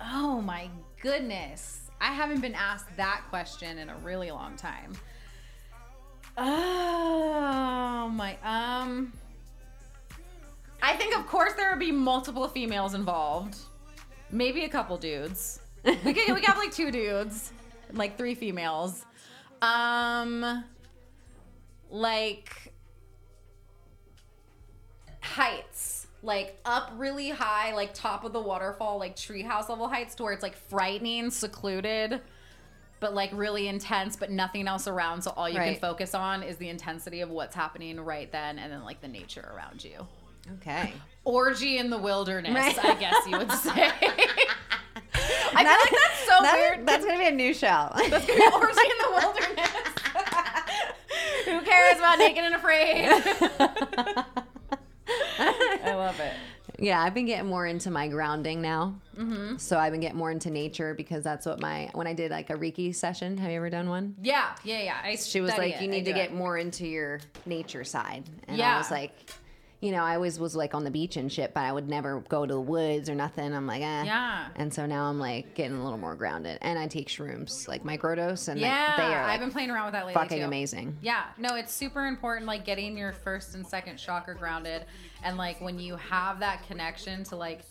Oh 0.00 0.40
my 0.40 0.68
goodness. 1.02 1.80
I 2.00 2.12
haven't 2.12 2.40
been 2.40 2.54
asked 2.54 2.96
that 2.96 3.22
question 3.28 3.78
in 3.78 3.88
a 3.90 3.96
really 3.96 4.30
long 4.30 4.56
time. 4.56 4.92
Oh 6.36 8.08
my 8.14 8.36
um 8.44 9.12
I 10.88 10.96
think 10.96 11.14
of 11.16 11.26
course 11.26 11.52
there 11.52 11.68
would 11.70 11.78
be 11.78 11.92
multiple 11.92 12.48
females 12.48 12.94
involved. 12.94 13.56
maybe 14.30 14.64
a 14.64 14.68
couple 14.68 14.96
dudes. 14.96 15.60
We 15.84 16.12
could, 16.14 16.34
we 16.34 16.40
got 16.40 16.56
like 16.56 16.72
two 16.72 16.90
dudes, 16.90 17.52
and, 17.88 17.98
like 17.98 18.16
three 18.16 18.34
females. 18.34 19.04
Um, 19.62 20.64
like 21.90 22.72
heights, 25.20 26.06
like 26.22 26.58
up 26.64 26.90
really 26.96 27.28
high, 27.30 27.74
like 27.74 27.92
top 27.94 28.24
of 28.24 28.32
the 28.32 28.40
waterfall, 28.40 28.98
like 28.98 29.14
treehouse 29.14 29.68
level 29.68 29.88
heights, 29.88 30.14
to 30.16 30.22
where 30.22 30.32
it's 30.32 30.42
like 30.42 30.56
frightening, 30.56 31.30
secluded, 31.30 32.20
but 33.00 33.14
like 33.14 33.30
really 33.34 33.68
intense, 33.68 34.16
but 34.16 34.30
nothing 34.30 34.66
else 34.68 34.88
around. 34.88 35.22
So 35.22 35.32
all 35.36 35.48
you 35.48 35.58
Right. 35.58 35.72
can 35.72 35.80
focus 35.80 36.14
on 36.14 36.42
is 36.42 36.56
the 36.56 36.68
intensity 36.68 37.20
of 37.20 37.30
what's 37.30 37.54
happening 37.54 38.00
right 38.00 38.30
then, 38.32 38.58
and 38.58 38.72
then 38.72 38.84
like 38.84 39.00
the 39.00 39.08
nature 39.08 39.52
around 39.54 39.84
you. 39.84 40.06
Okay. 40.56 40.92
Orgy 41.24 41.78
in 41.78 41.90
the 41.90 41.98
wilderness, 41.98 42.54
Right. 42.54 42.84
I 42.84 42.94
guess 42.94 43.14
you 43.26 43.36
would 43.38 43.52
say. 43.52 43.70
I 45.54 45.64
feel 45.64 45.70
like 45.72 45.90
that's 45.90 46.20
so 46.26 46.42
That- 46.42 46.54
weird. 46.54 46.86
That's 46.86 47.04
gonna 47.04 47.18
be 47.18 47.26
a 47.26 47.30
new 47.32 47.52
show. 47.52 47.90
That's 48.08 48.26
gonna 48.26 48.38
be 48.40 48.50
orgy 48.54 48.80
in 48.80 48.98
the 48.98 49.10
wilderness. 49.16 49.68
Who 51.44 51.60
cares 51.62 51.98
about 51.98 52.18
naked 52.18 52.44
and 52.44 52.54
afraid? 52.54 53.08
I 55.38 55.94
love 55.94 56.18
it. 56.20 56.34
Yeah, 56.80 57.02
I've 57.02 57.14
been 57.14 57.26
getting 57.26 57.48
more 57.48 57.66
into 57.66 57.90
my 57.90 58.06
grounding 58.06 58.62
now. 58.62 58.94
Mm-hmm. 59.18 59.56
So 59.56 59.78
I've 59.78 59.90
been 59.90 60.00
getting 60.00 60.16
more 60.18 60.30
into 60.30 60.48
nature 60.50 60.94
because 60.94 61.24
that's 61.24 61.44
what 61.44 61.60
my 61.60 61.90
when 61.94 62.06
I 62.06 62.12
did 62.12 62.30
like 62.30 62.50
a 62.50 62.54
Reiki 62.54 62.94
session. 62.94 63.36
Have 63.38 63.50
you 63.50 63.56
ever 63.56 63.68
done 63.70 63.88
one? 63.88 64.14
Yeah, 64.22 64.54
yeah, 64.62 64.82
yeah. 64.82 64.96
I 65.02 65.16
She 65.16 65.40
was 65.40 65.50
like, 65.58 65.74
it. 65.76 65.82
"You 65.82 65.88
need 65.88 66.04
to 66.04 66.12
get 66.12 66.26
it. 66.30 66.34
more 66.34 66.56
into 66.56 66.86
your 66.86 67.20
nature 67.46 67.82
side," 67.82 68.24
and 68.46 68.56
Yeah. 68.56 68.76
I 68.76 68.78
was 68.78 68.90
like, 68.92 69.12
"You 69.80 69.92
know, 69.92 70.02
I 70.02 70.14
always 70.16 70.38
was 70.40 70.56
like 70.56 70.74
on 70.74 70.84
the 70.84 70.90
beach 70.90 71.16
and 71.16 71.30
shit, 71.32 71.54
but 71.54 71.60
I 71.62 71.72
would 71.72 71.88
never 71.88 72.20
go 72.28 72.44
to 72.46 72.54
the 72.54 72.60
woods 72.60 73.08
or 73.08 73.14
nothing." 73.14 73.54
I'm 73.54 73.66
like, 73.66 73.82
"Eh." 73.82 74.04
Yeah. 74.04 74.48
And 74.56 74.72
so 74.72 74.86
now 74.86 75.04
I'm 75.04 75.18
like 75.20 75.54
getting 75.54 75.76
a 75.78 75.82
little 75.84 75.98
more 75.98 76.14
grounded, 76.14 76.58
and 76.62 76.78
I 76.78 76.86
take 76.88 77.08
shrooms 77.08 77.68
like 77.68 77.84
microdose, 77.84 78.48
and 78.48 78.58
Yeah, 78.60 78.96
they 78.96 79.02
are 79.14 79.22
like 79.22 79.32
I've 79.34 79.40
been 79.40 79.50
playing 79.52 79.70
around 79.70 79.86
with 79.86 79.92
that 79.92 80.06
lately 80.06 80.20
fucking 80.20 80.38
too. 80.40 80.44
amazing. 80.44 80.96
Yeah, 81.00 81.24
no, 81.38 81.54
it's 81.56 81.72
super 81.72 82.06
important, 82.06 82.46
like 82.46 82.64
getting 82.64 82.96
your 82.98 83.12
first 83.12 83.54
and 83.54 83.66
second 83.66 83.96
chakra 83.98 84.34
grounded, 84.34 84.84
and 85.22 85.36
like 85.36 85.60
when 85.60 85.78
you 85.78 85.96
have 85.96 86.40
that 86.40 86.66
connection 86.66 87.24
to 87.24 87.36
like 87.36 87.62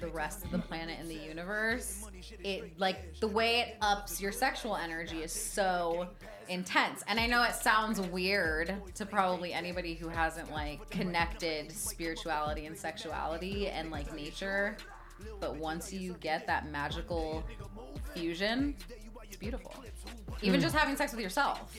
the 0.00 0.08
rest 0.08 0.44
of 0.44 0.50
the 0.50 0.58
planet 0.58 0.98
and 0.98 1.08
the 1.08 1.14
universe, 1.14 2.04
it 2.42 2.78
like 2.78 3.18
the 3.20 3.28
way 3.28 3.60
it 3.60 3.76
ups 3.80 4.20
your 4.20 4.32
sexual 4.32 4.76
energy 4.76 5.22
is 5.22 5.32
so 5.32 6.08
intense. 6.48 7.02
And 7.08 7.18
I 7.18 7.26
know 7.26 7.42
it 7.42 7.54
sounds 7.54 8.00
weird 8.00 8.74
to 8.94 9.06
probably 9.06 9.52
anybody 9.52 9.94
who 9.94 10.08
hasn't 10.08 10.50
like 10.52 10.88
connected 10.90 11.72
spirituality 11.72 12.66
and 12.66 12.76
sexuality 12.76 13.68
and 13.68 13.90
like 13.90 14.14
nature, 14.14 14.76
but 15.40 15.56
once 15.56 15.92
you 15.92 16.16
get 16.20 16.46
that 16.46 16.70
magical 16.70 17.44
fusion, 18.14 18.74
it's 19.22 19.36
beautiful. 19.36 19.74
Even 20.42 20.60
hmm. 20.60 20.64
just 20.64 20.74
having 20.74 20.96
sex 20.96 21.12
with 21.12 21.20
yourself. 21.20 21.76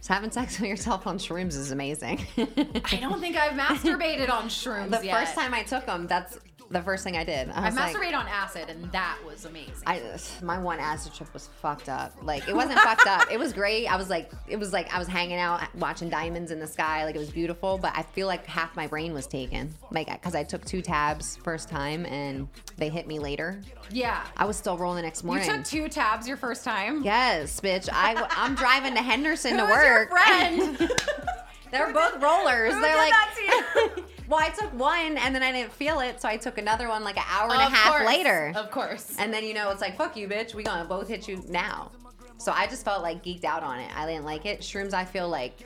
So 0.00 0.14
having 0.14 0.30
sex 0.30 0.60
with 0.60 0.68
yourself 0.68 1.06
on 1.06 1.18
shrooms 1.18 1.56
is 1.56 1.72
amazing. 1.72 2.24
I 2.36 2.98
don't 3.00 3.20
think 3.20 3.36
I've 3.36 3.52
masturbated 3.58 4.30
on 4.30 4.48
shrooms 4.48 5.00
the 5.00 5.06
yet. 5.06 5.18
first 5.18 5.34
time 5.34 5.54
I 5.54 5.62
took 5.62 5.86
them, 5.86 6.06
that's 6.06 6.38
the 6.70 6.82
first 6.82 7.04
thing 7.04 7.16
I 7.16 7.24
did. 7.24 7.48
I 7.50 7.62
I 7.62 7.66
was 7.66 7.76
like, 7.76 7.96
on 8.14 8.26
acid, 8.28 8.68
and 8.68 8.90
that 8.92 9.18
was 9.26 9.44
amazing. 9.44 9.74
I 9.86 10.00
my 10.42 10.58
one 10.58 10.78
acid 10.78 11.14
trip 11.14 11.32
was 11.32 11.48
fucked 11.60 11.88
up. 11.88 12.12
Like 12.22 12.48
it 12.48 12.54
wasn't 12.54 12.78
fucked 12.80 13.06
up. 13.06 13.30
It 13.30 13.38
was 13.38 13.52
great. 13.52 13.86
I 13.86 13.96
was 13.96 14.10
like 14.10 14.30
it 14.48 14.56
was 14.58 14.72
like 14.72 14.92
I 14.92 14.98
was 14.98 15.08
hanging 15.08 15.38
out 15.38 15.62
watching 15.76 16.08
diamonds 16.08 16.50
in 16.50 16.58
the 16.58 16.66
sky. 16.66 17.04
Like 17.04 17.14
it 17.14 17.18
was 17.18 17.30
beautiful. 17.30 17.78
But 17.78 17.92
I 17.94 18.02
feel 18.02 18.26
like 18.26 18.46
half 18.46 18.74
my 18.76 18.86
brain 18.86 19.12
was 19.12 19.26
taken. 19.26 19.72
Like 19.90 20.10
because 20.10 20.34
I 20.34 20.42
took 20.44 20.64
two 20.64 20.82
tabs 20.82 21.36
first 21.36 21.68
time 21.68 22.06
and 22.06 22.48
they 22.76 22.88
hit 22.88 23.06
me 23.06 23.18
later. 23.18 23.60
yeah. 23.90 24.24
I 24.36 24.44
was 24.44 24.56
still 24.56 24.76
rolling 24.76 24.96
the 24.96 25.02
next 25.02 25.24
morning. 25.24 25.46
You 25.46 25.56
took 25.56 25.64
two 25.64 25.88
tabs 25.88 26.26
your 26.26 26.36
first 26.36 26.64
time. 26.64 27.02
yes, 27.04 27.60
bitch. 27.60 27.88
I 27.92 28.26
I'm 28.36 28.54
driving 28.54 28.94
to 28.94 29.02
Henderson 29.02 29.56
to 29.58 29.64
work. 29.64 29.84
your 29.84 30.06
friend? 30.08 30.78
They're 31.70 31.92
both 31.92 32.22
rollers. 32.22 32.72
They're 32.74 32.96
like. 32.96 33.12
that 34.26 34.30
well, 34.30 34.40
I 34.40 34.48
took 34.50 34.72
one 34.78 35.16
and 35.18 35.34
then 35.34 35.42
I 35.42 35.52
didn't 35.52 35.72
feel 35.72 36.00
it, 36.00 36.20
so 36.20 36.28
I 36.28 36.36
took 36.36 36.58
another 36.58 36.88
one 36.88 37.04
like 37.04 37.16
an 37.16 37.24
hour 37.30 37.50
and 37.52 37.60
Of 37.62 37.72
a 37.72 37.74
half 37.74 37.92
course. 37.96 38.06
later. 38.06 38.52
Of 38.54 38.70
course. 38.70 39.16
And 39.18 39.32
then 39.32 39.44
you 39.44 39.54
know 39.54 39.70
it's 39.70 39.80
like 39.80 39.96
fuck 39.96 40.16
you, 40.16 40.28
bitch. 40.28 40.54
We 40.54 40.62
gonna 40.62 40.84
both 40.88 41.08
hit 41.08 41.26
you 41.28 41.42
now. 41.48 41.90
So 42.38 42.52
I 42.52 42.66
just 42.66 42.84
felt 42.84 43.02
like 43.02 43.24
geeked 43.24 43.44
out 43.44 43.62
on 43.62 43.78
it. 43.80 43.90
I 43.96 44.06
didn't 44.06 44.24
like 44.24 44.44
it. 44.46 44.60
Shrooms, 44.60 44.92
I 44.94 45.04
feel 45.04 45.28
like 45.28 45.58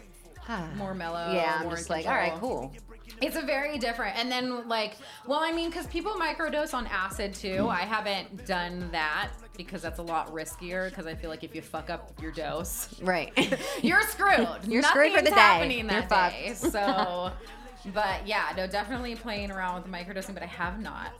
more 0.76 0.94
mellow. 0.94 1.32
yeah. 1.32 1.56
I'm 1.58 1.64
more 1.66 1.76
just 1.76 1.90
like 1.90 2.06
all 2.06 2.14
right, 2.14 2.34
cool. 2.40 2.72
It's 3.20 3.36
a 3.36 3.42
very 3.42 3.76
different. 3.76 4.16
And 4.18 4.30
then 4.32 4.66
like, 4.68 4.96
well, 5.26 5.40
I 5.40 5.52
mean, 5.52 5.68
because 5.68 5.86
people 5.88 6.12
microdose 6.12 6.72
on 6.72 6.86
acid 6.86 7.34
too. 7.34 7.68
I 7.68 7.80
haven't 7.80 8.46
done 8.46 8.88
that 8.92 9.28
because 9.58 9.82
that's 9.82 9.98
a 9.98 10.02
lot 10.02 10.32
riskier. 10.32 10.88
Because 10.88 11.06
I 11.06 11.14
feel 11.14 11.28
like 11.28 11.44
if 11.44 11.54
you 11.54 11.60
fuck 11.60 11.90
up 11.90 12.12
your 12.22 12.30
dose, 12.32 12.88
Right. 13.02 13.32
you're 13.82 14.00
screwed. 14.02 14.48
You're 14.66 14.82
screwed 14.84 15.12
for 15.12 15.20
the 15.22 15.28
Nothing's 15.30 15.34
day. 15.34 15.40
happening 15.40 15.78
You're 15.90 16.00
that 16.02 16.08
fucked. 16.08 16.72
So, 16.72 17.32
but 17.94 18.26
yeah, 18.26 18.52
no, 18.56 18.66
definitely 18.66 19.14
playing 19.16 19.50
around 19.50 19.74
with 19.76 19.84
the 19.84 19.90
microdosing. 19.90 20.34
But 20.34 20.42
I 20.42 20.46
have 20.46 20.80
not 20.80 21.12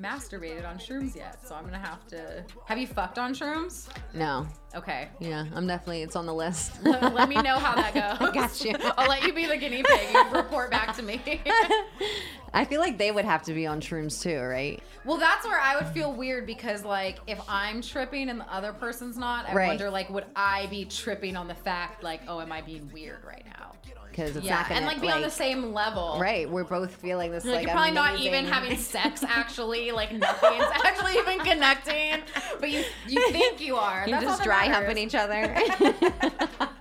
masturbated 0.00 0.68
on 0.68 0.76
shrooms 0.78 1.16
yet, 1.16 1.38
so 1.46 1.54
I'm 1.54 1.64
gonna 1.64 1.78
have 1.78 2.06
to. 2.08 2.44
Have 2.66 2.76
you 2.78 2.86
fucked 2.86 3.18
on 3.18 3.34
shrooms? 3.34 3.88
no. 4.14 4.46
Okay. 4.74 5.08
Yeah, 5.20 5.46
I'm 5.54 5.66
definitely. 5.66 6.02
It's 6.02 6.16
on 6.16 6.26
the 6.26 6.34
list. 6.34 6.72
Let 6.84 7.30
me 7.30 7.36
know 7.36 7.58
how 7.58 7.74
that 7.76 7.94
goes. 8.20 8.30
Got 8.30 8.62
you. 8.62 8.74
I'll 8.98 9.08
let 9.08 9.22
you 9.22 9.32
be 9.32 9.46
the 9.46 9.56
guinea 9.56 9.82
pig. 9.82 10.08
You 10.12 10.28
report 10.32 10.70
back 10.70 10.94
to 10.96 11.02
me. 11.02 11.18
I 12.52 12.64
feel 12.66 12.80
like 12.82 12.98
they 12.98 13.10
would 13.10 13.24
have 13.24 13.42
to 13.44 13.54
be 13.54 13.66
on 13.66 13.80
shrooms 13.80 14.20
too, 14.22 14.38
right? 14.38 14.82
well, 15.06 15.16
that's 15.16 15.46
where 15.46 15.58
I 15.58 15.76
would 15.76 15.86
feel 15.88 16.12
weird 16.12 16.46
because, 16.46 16.84
like, 16.84 17.18
if 17.26 17.40
I'm 17.48 17.80
tripping 17.80 18.28
and 18.28 18.40
the 18.40 18.52
other 18.52 18.72
person's 18.72 19.16
not, 19.16 19.48
I 19.48 19.54
Right. 19.54 19.66
wonder, 19.68 19.88
like, 19.88 20.10
would 20.10 20.24
I 20.34 20.66
be 20.66 20.84
tripping 20.84 21.36
on 21.36 21.46
the 21.48 21.54
fact, 21.54 22.02
like, 22.02 22.20
oh, 22.28 22.40
am 22.40 22.50
I 22.52 22.60
being 22.60 22.90
weird 22.92 23.24
right 23.24 23.44
now? 23.46 23.72
Because 24.16 24.34
it's 24.34 24.46
yeah, 24.46 24.56
not 24.56 24.68
gonna 24.70 24.80
and 24.80 24.86
like 24.86 25.00
be 25.02 25.10
on 25.10 25.20
the 25.20 25.30
same 25.30 25.74
level. 25.74 26.16
Right. 26.18 26.48
We're 26.48 26.64
both 26.64 26.94
feeling 26.94 27.32
this 27.32 27.44
Like, 27.44 27.56
like, 27.56 27.66
you're 27.66 27.72
probably 27.74 27.92
not 27.92 28.18
even 28.18 28.46
having 28.46 28.78
sex 28.78 29.22
actually, 29.22 29.90
like 29.92 30.10
nothing's 30.10 30.64
actually 30.64 31.18
even 31.18 31.38
connecting, 31.40 32.22
but 32.58 32.70
you 32.70 32.82
you 33.06 33.30
think 33.30 33.60
you 33.60 33.76
are. 33.76 34.08
You're 34.08 34.18
That's 34.18 34.38
just 34.38 34.42
dry 34.42 34.68
humping 34.68 34.96
each 34.96 35.14
other. 35.14 35.54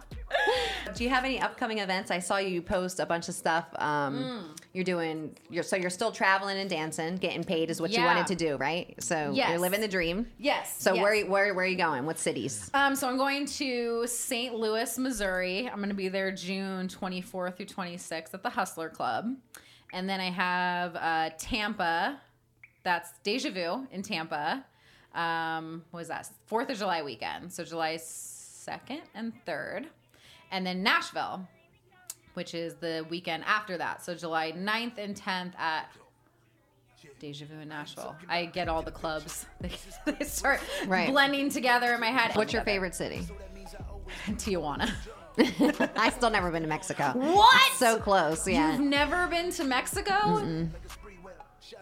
Do 0.96 1.04
you 1.04 1.10
have 1.10 1.24
any 1.26 1.40
upcoming 1.42 1.80
events? 1.80 2.12
I 2.12 2.20
saw 2.20 2.38
you 2.38 2.62
post 2.62 3.00
a 3.00 3.06
bunch 3.06 3.28
of 3.30 3.36
stuff. 3.36 3.66
Um, 3.78 4.16
Mm. 4.16 4.60
You're 4.74 4.84
doing. 4.84 5.36
You're 5.50 5.64
so 5.64 5.76
you're 5.78 5.90
still 5.90 6.12
traveling 6.12 6.58
and 6.58 6.70
dancing, 6.70 7.16
getting 7.16 7.44
paid 7.46 7.70
is 7.70 7.80
what 7.82 7.92
you 7.92 8.02
wanted 8.04 8.28
to 8.28 8.36
do, 8.36 8.58
right? 8.58 8.94
So 9.02 9.32
Yes. 9.34 9.50
you're 9.50 9.60
living 9.60 9.80
the 9.82 9.88
dream. 9.88 10.28
Yes. 10.38 10.76
So 10.82 10.94
yes. 10.94 11.02
where 11.04 11.26
where 11.26 11.54
where 11.54 11.66
are 11.66 11.68
you 11.68 11.78
going? 11.78 12.06
What 12.06 12.20
cities? 12.20 12.70
Um, 12.74 12.96
so 12.96 13.08
I'm 13.08 13.18
going 13.18 13.46
to 13.46 14.06
St. 14.06 14.54
Louis, 14.54 14.98
Missouri. 14.98 15.68
I'm 15.70 15.78
going 15.78 15.90
to 15.90 15.96
be 15.96 16.10
there 16.10 16.32
June 16.32 16.88
24th 16.90 17.56
through 17.58 17.68
26th 17.68 18.34
at 18.34 18.44
the 18.44 18.50
Hustler 18.50 18.90
Club, 18.90 19.34
and 19.94 20.10
then 20.10 20.20
I 20.20 20.30
have 20.30 20.96
uh, 20.98 21.30
Tampa. 21.38 22.20
That's 22.84 23.12
Deja 23.24 23.50
Vu 23.52 23.88
in 23.92 24.02
Tampa. 24.04 24.66
Um, 25.14 25.84
what 25.92 26.00
was 26.02 26.08
that? 26.10 26.30
Fourth 26.48 26.70
of 26.70 26.78
July 26.78 27.02
weekend. 27.02 27.52
So 27.54 27.64
July 27.64 27.96
2nd 27.96 29.00
and 29.16 29.32
3rd, 29.48 29.86
and 30.56 30.66
then 30.66 30.82
Nashville, 30.84 31.46
which 32.34 32.54
is 32.54 32.76
the 32.76 33.06
weekend 33.10 33.44
after 33.46 33.78
that. 33.78 34.02
So 34.06 34.16
July 34.16 34.54
9th 34.54 34.98
and 34.98 35.14
10th 35.14 35.54
at 35.60 35.90
Deja 37.20 37.46
Vu 37.46 37.60
in 37.60 37.68
Nashville. 37.68 38.16
I 38.30 38.46
get 38.46 38.70
all 38.70 38.82
the 38.82 38.92
clubs. 38.92 39.46
They 40.06 40.24
start 40.26 40.62
Right. 40.88 41.10
blending 41.10 41.50
together 41.50 41.94
in 41.94 42.00
my 42.00 42.08
head. 42.08 42.36
What's 42.38 42.54
your 42.54 42.62
favorite 42.64 42.96
city? 42.96 43.28
Tijuana. 44.28 44.90
I 45.98 46.10
still 46.12 46.30
never 46.30 46.50
been 46.52 46.62
to 46.62 46.70
Mexico. 46.70 47.12
What? 47.16 47.74
So 47.74 47.98
close, 48.00 48.48
yeah. 48.48 48.72
You've 48.72 48.82
never 48.82 49.28
been 49.28 49.52
to 49.52 49.66
Mexico? 49.66 50.70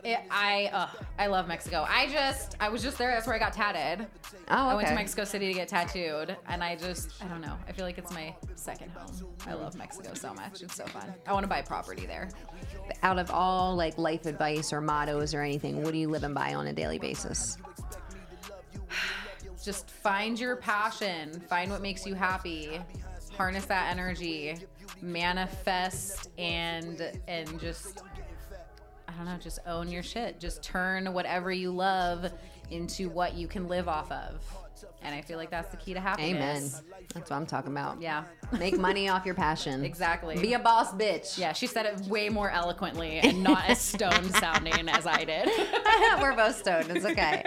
It, 0.03 0.19
I 0.29 0.69
uh, 0.73 0.87
I 1.19 1.27
love 1.27 1.47
Mexico. 1.47 1.85
I 1.89 2.07
just 2.07 2.55
I 2.59 2.69
was 2.69 2.81
just 2.81 2.97
there. 2.97 3.11
That's 3.11 3.27
where 3.27 3.35
I 3.35 3.39
got 3.39 3.53
tatted. 3.53 4.07
Oh, 4.49 4.67
I 4.69 4.75
went 4.75 4.87
to. 4.87 4.95
Mexico 4.95 5.23
City 5.23 5.47
to 5.47 5.53
get 5.53 5.67
tattooed, 5.67 6.35
and 6.47 6.63
I 6.63 6.75
just 6.75 7.21
I 7.23 7.27
don't 7.27 7.41
know. 7.41 7.57
I 7.67 7.71
feel 7.71 7.85
like 7.85 7.97
it's 7.97 8.11
my 8.11 8.35
second 8.55 8.91
home. 8.91 9.11
I 9.47 9.53
love 9.53 9.75
Mexico 9.75 10.13
so 10.13 10.33
much. 10.33 10.61
It's 10.61 10.75
so 10.75 10.85
fun. 10.85 11.13
I 11.27 11.33
want 11.33 11.43
to 11.43 11.49
buy 11.49 11.61
property 11.61 12.05
there. 12.05 12.29
Out 13.01 13.19
of 13.19 13.31
all 13.31 13.75
like 13.75 13.97
life 13.97 14.25
advice 14.25 14.71
or 14.71 14.81
mottos 14.81 15.33
or 15.33 15.41
anything, 15.41 15.83
what 15.83 15.93
are 15.93 15.97
you 15.97 16.09
living 16.09 16.33
by 16.33 16.53
on 16.53 16.67
a 16.67 16.73
daily 16.73 16.99
basis? 16.99 17.57
just 19.63 19.89
find 19.89 20.37
your 20.37 20.57
passion 20.57 21.39
find 21.47 21.71
what 21.71 21.81
makes 21.81 22.05
you 22.05 22.13
happy 22.13 22.81
harness 23.37 23.63
that 23.65 23.89
energy 23.89 24.57
manifest 25.01 26.29
and 26.37 27.11
and 27.27 27.59
just 27.59 28.03
i 29.13 29.17
don't 29.17 29.25
know 29.25 29.37
just 29.37 29.59
own 29.65 29.89
your 29.89 30.03
shit 30.03 30.39
just 30.39 30.63
turn 30.63 31.11
whatever 31.13 31.51
you 31.51 31.71
love 31.71 32.31
into 32.71 33.09
what 33.09 33.35
you 33.35 33.47
can 33.47 33.67
live 33.67 33.87
off 33.87 34.11
of 34.11 34.41
And 35.01 35.13
I 35.13 35.21
feel 35.21 35.37
like 35.37 35.49
that's 35.49 35.69
the 35.69 35.77
key 35.77 35.93
to 35.93 35.99
happiness. 35.99 36.81
Amen. 36.81 37.05
That's 37.13 37.29
what 37.29 37.35
I'm 37.37 37.45
talking 37.45 37.71
about. 37.71 38.01
Yeah. 38.01 38.23
Make 38.57 38.77
money 38.77 39.07
off 39.09 39.25
your 39.25 39.35
passion. 39.35 39.83
Exactly. 39.93 40.37
Be 40.39 40.53
a 40.53 40.59
boss 40.59 40.93
bitch. 40.93 41.37
Yeah, 41.37 41.53
she 41.53 41.67
said 41.67 41.85
it 41.85 41.99
way 42.07 42.29
more 42.29 42.49
eloquently 42.49 43.19
and 43.19 43.43
not 43.43 43.69
as 43.69 43.79
stoned 43.93 44.33
sounding 44.35 44.89
as 44.89 45.05
I 45.05 45.23
did. 45.25 45.47
We're 46.21 46.35
both 46.35 46.57
stoned. 46.57 46.89
It's 46.89 47.05
okay. 47.05 47.43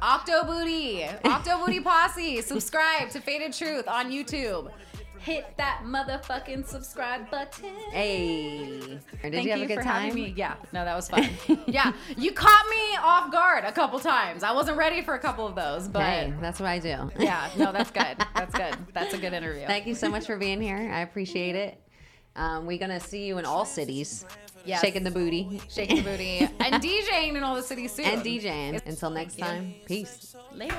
Octo 0.00 0.44
Booty, 0.44 1.04
Octo 1.24 1.58
Booty 1.64 1.80
Posse, 1.80 2.40
subscribe 2.40 3.10
to 3.10 3.20
Faded 3.20 3.52
Truth 3.52 3.86
on 3.86 4.10
YouTube. 4.10 4.70
Hit 5.20 5.44
that 5.58 5.82
motherfucking 5.84 6.66
subscribe 6.66 7.30
button. 7.30 7.64
Hey. 7.90 8.80
Did 8.80 9.00
Thank 9.20 9.44
you 9.44 9.50
have 9.50 9.60
a 9.60 9.66
good 9.66 9.76
for 9.78 9.82
time? 9.82 10.04
having 10.08 10.14
me. 10.14 10.32
Yeah, 10.36 10.54
no, 10.72 10.84
that 10.84 10.94
was 10.96 11.08
fun. 11.10 11.28
yeah, 11.66 11.92
you 12.16 12.32
caught 12.32 12.66
me 12.70 12.96
off 13.02 13.30
guard 13.30 13.64
a 13.64 13.72
couple 13.72 13.98
times. 14.00 14.42
I 14.42 14.52
wasn't 14.52 14.78
ready 14.78 15.02
for 15.02 15.14
a 15.14 15.18
couple 15.18 15.46
of 15.46 15.54
those, 15.54 15.88
but 15.88 16.02
Hey, 16.02 16.32
that's 16.40 16.58
what 16.58 16.68
I 16.70 16.78
do. 16.78 17.10
yeah, 17.18 17.50
no, 17.58 17.70
that's 17.76 17.90
good. 17.90 18.16
That's 18.34 18.54
good. 18.54 18.74
That's 18.94 19.12
a 19.14 19.18
good 19.18 19.34
interview. 19.34 19.66
Thank 19.66 19.86
you 19.86 19.94
so 19.94 20.08
much 20.08 20.24
for 20.26 20.38
being 20.38 20.60
here. 20.60 20.90
I 20.92 21.00
appreciate 21.00 21.54
it. 21.54 21.80
Um, 22.36 22.64
we're 22.66 22.78
gonna 22.78 23.00
see 23.00 23.26
you 23.26 23.36
in 23.38 23.44
all 23.44 23.64
cities. 23.66 24.24
Yes. 24.64 24.80
Shaking 24.80 25.04
the 25.04 25.10
booty. 25.10 25.60
Shaking 25.68 25.96
the 25.96 26.02
booty 26.02 26.38
and 26.60 26.74
DJing 26.82 27.34
in 27.36 27.42
all 27.42 27.56
the 27.56 27.62
cities 27.62 27.92
soon. 27.92 28.04
and 28.06 28.22
DJing. 28.22 28.80
Until 28.86 29.10
next 29.10 29.38
you. 29.38 29.44
time, 29.44 29.74
peace. 29.86 30.34
Later. 30.54 30.76